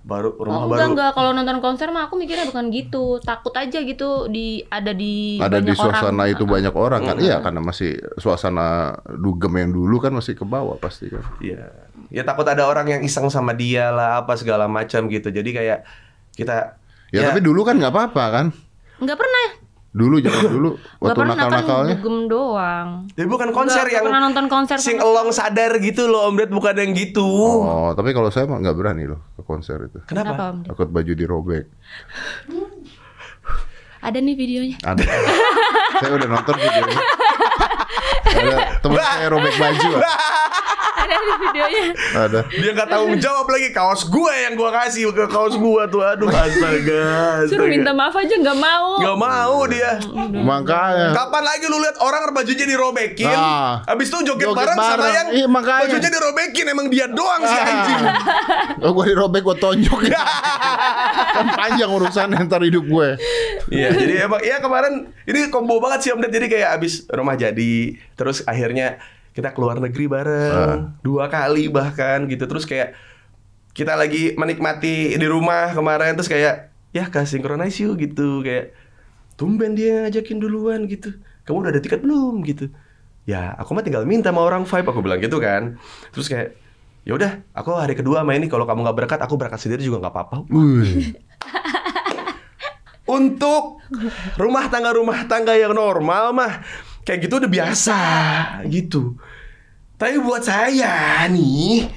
[0.00, 3.20] baru rumah Oh, baru enggak enggak kalau nonton konser mah aku mikirnya bukan gitu.
[3.20, 5.92] Takut aja gitu di ada di Ada di banyak orang.
[5.92, 7.16] suasana itu banyak orang kan.
[7.16, 7.24] Mm.
[7.24, 8.68] Iya, karena masih suasana
[9.12, 11.20] dugem yang dulu kan masih ke bawah pasti kan.
[11.38, 11.68] Iya.
[12.08, 15.28] Ya takut ada orang yang iseng sama dia lah apa segala macam gitu.
[15.28, 15.84] Jadi kayak
[16.32, 16.80] kita
[17.10, 17.28] Ya, Ya.
[17.28, 18.46] tapi dulu kan nggak apa-apa kan?
[18.96, 19.46] Nggak pernah.
[19.90, 20.70] Dulu zaman dulu
[21.02, 21.94] waktu pernah kan nakal-nakalnya.
[21.98, 22.88] dugem doang.
[23.10, 26.34] Jadi bukan konser Nggak yang pernah nonton konser sing sama elong sadar gitu loh Om
[26.38, 27.26] Ded bukan yang gitu.
[27.66, 29.98] Oh, tapi kalau saya mah nggak berani loh ke konser itu.
[30.06, 30.30] Kenapa?
[30.30, 30.56] Kenapa Om?
[30.62, 30.68] Ded?
[30.70, 31.64] Takut baju dirobek.
[34.00, 34.78] Ada nih videonya.
[34.86, 35.04] Ada.
[35.98, 36.98] saya udah nonton videonya.
[38.30, 39.90] Ada teman saya robek baju.
[41.10, 41.84] Ada nih videonya.
[42.16, 42.40] Ada.
[42.48, 46.00] Dia nggak tanggung jawab lagi kaos gue yang gue kasih ke kaos gue tuh.
[46.00, 47.04] Aduh astaga.
[47.44, 48.88] Suruh minta maaf aja nggak mau.
[49.00, 49.98] Gak mau dia.
[50.32, 51.12] Makanya.
[51.12, 53.82] Kapan lagi lu lihat orang bajunya dirobekin, Ah.
[53.84, 55.12] habis itu joget, Joget bareng, sama bareng.
[55.12, 55.82] yang Iya, makanya.
[55.84, 57.66] bajunya dirobekin emang dia doang si Ah.
[57.66, 58.02] anjing.
[58.80, 60.00] Oh, gue dirobek, gue tonjok.
[61.34, 63.08] kan panjang urusan ntar hidup gue.
[63.68, 66.32] Iya, jadi emang ya kemarin ini combo banget sih Om Ded.
[66.32, 67.74] Jadi kayak abis rumah jadi,
[68.14, 68.96] terus akhirnya
[69.30, 72.44] kita keluar negeri bareng dua kali bahkan gitu.
[72.46, 72.98] Terus kayak
[73.70, 78.74] kita lagi menikmati di rumah kemarin terus kayak ya kasih synchronize yuk gitu kayak
[79.38, 81.14] tumben dia ngajakin duluan gitu.
[81.46, 82.68] Kamu udah ada tiket belum gitu?
[83.24, 85.78] Ya, aku mah tinggal minta sama orang vibe aku bilang gitu kan.
[86.10, 86.58] Terus kayak
[87.06, 90.02] ya udah, aku hari kedua main ini kalau kamu nggak berangkat, aku berangkat sendiri juga
[90.02, 90.36] nggak apa-apa.
[93.08, 93.82] Untuk
[94.38, 96.62] rumah tangga rumah tangga yang normal mah
[97.10, 97.98] kayak gitu udah biasa
[98.70, 99.18] gitu.
[99.98, 101.90] Tapi buat saya nih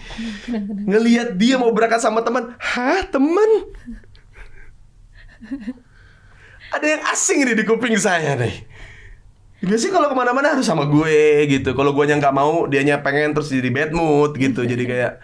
[0.89, 3.49] ngelihat dia mau berangkat sama teman, hah teman?
[6.73, 8.65] Ada yang asing nih di kuping saya nih.
[9.61, 11.77] Biasanya kalau ke mana-mana harus sama gue gitu.
[11.77, 14.65] Kalau gue nggak mau, dianya pengen terus jadi bad mood gitu.
[14.65, 15.21] Jadi kayak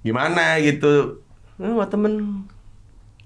[0.00, 1.20] gimana gitu.
[1.60, 2.42] Sama temen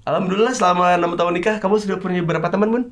[0.05, 2.85] Alhamdulillah selama 6 tahun nikah kamu sudah punya berapa teman, Bun?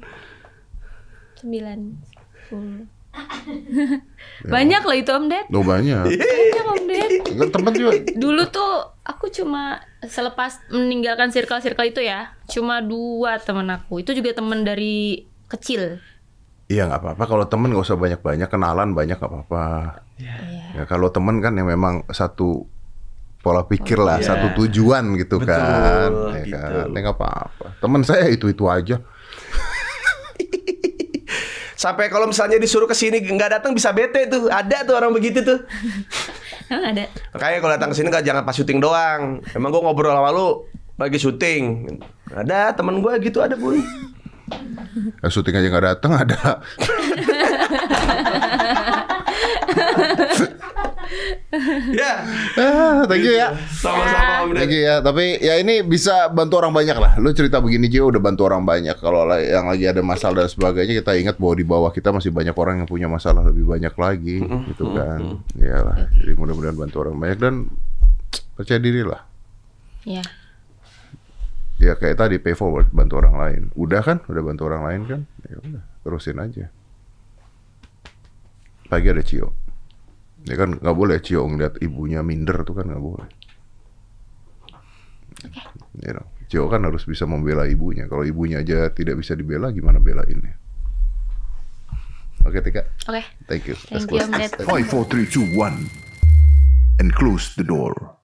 [1.36, 2.15] Sembilan.
[4.44, 5.46] Banyak loh itu Om Ded.
[5.48, 6.04] Lo banyak.
[6.04, 7.10] Banyak Om Ded.
[7.32, 7.90] Enggak temen juga.
[8.12, 8.72] Dulu tuh
[9.02, 14.04] aku cuma selepas meninggalkan circle-circle itu ya, cuma dua temen aku.
[14.04, 15.98] Itu juga temen dari kecil.
[16.66, 19.66] Iya nggak apa-apa kalau temen nggak usah banyak-banyak kenalan banyak nggak apa-apa.
[20.74, 22.66] Ya kalau temen kan yang memang satu
[23.38, 24.34] pola pikir lah, Iya.
[24.34, 26.58] satu tujuan gitu Betul, kan, ya gitu.
[26.58, 27.66] kan, ya nggak apa-apa.
[27.78, 28.98] Temen saya itu itu aja.
[31.76, 34.48] Sampai kalau misalnya disuruh ke sini nggak datang bisa bete tuh.
[34.48, 35.60] Ada tuh orang begitu tuh.
[36.72, 37.04] Emang ada.
[37.36, 39.44] Makanya kalau datang ke sini jangan pas syuting doang.
[39.52, 40.64] Emang gua ngobrol sama lu
[40.96, 41.84] lagi syuting.
[42.32, 43.78] Ada temen gue gitu ada, Bun.
[45.20, 46.40] Ya, syuting aja nggak datang ada.
[51.92, 52.12] ya.
[52.56, 53.54] ah, thank you ya.
[53.70, 54.58] Sama-sama Om Ded.
[54.60, 54.96] Thank you ya.
[55.00, 57.12] Tapi ya ini bisa bantu orang banyak lah.
[57.16, 58.96] Lu cerita begini Jio udah bantu orang banyak.
[58.96, 62.30] Kalau la- yang lagi ada masalah dan sebagainya kita ingat bahwa di bawah kita masih
[62.30, 64.38] banyak orang yang punya masalah lebih banyak lagi,
[64.68, 65.40] gitu kan.
[65.56, 65.96] Ya lah.
[66.12, 67.54] Jadi mudah-mudahan bantu orang banyak dan
[68.54, 69.22] percaya diri lah.
[70.04, 70.22] Ya.
[71.76, 73.62] Ya kayak tadi pay forward bantu orang lain.
[73.76, 74.24] Udah kan?
[74.26, 75.20] Udah bantu orang lain kan?
[75.44, 76.72] Ya udah, terusin aja.
[78.86, 79.50] Pagi ada Cio.
[80.46, 83.28] Ya kan nggak boleh Cio ngeliat ibunya minder tuh kan nggak boleh.
[86.00, 88.06] You know, Cio kan harus bisa membela ibunya.
[88.06, 90.54] Kalau ibunya aja tidak bisa dibela, gimana belainnya?
[92.46, 93.26] Oke Tika, Oke.
[93.50, 93.74] thank you.
[93.90, 94.54] Let's Thank you close.
[94.62, 95.90] Five, four, three, two, one,
[97.02, 98.15] and close the door.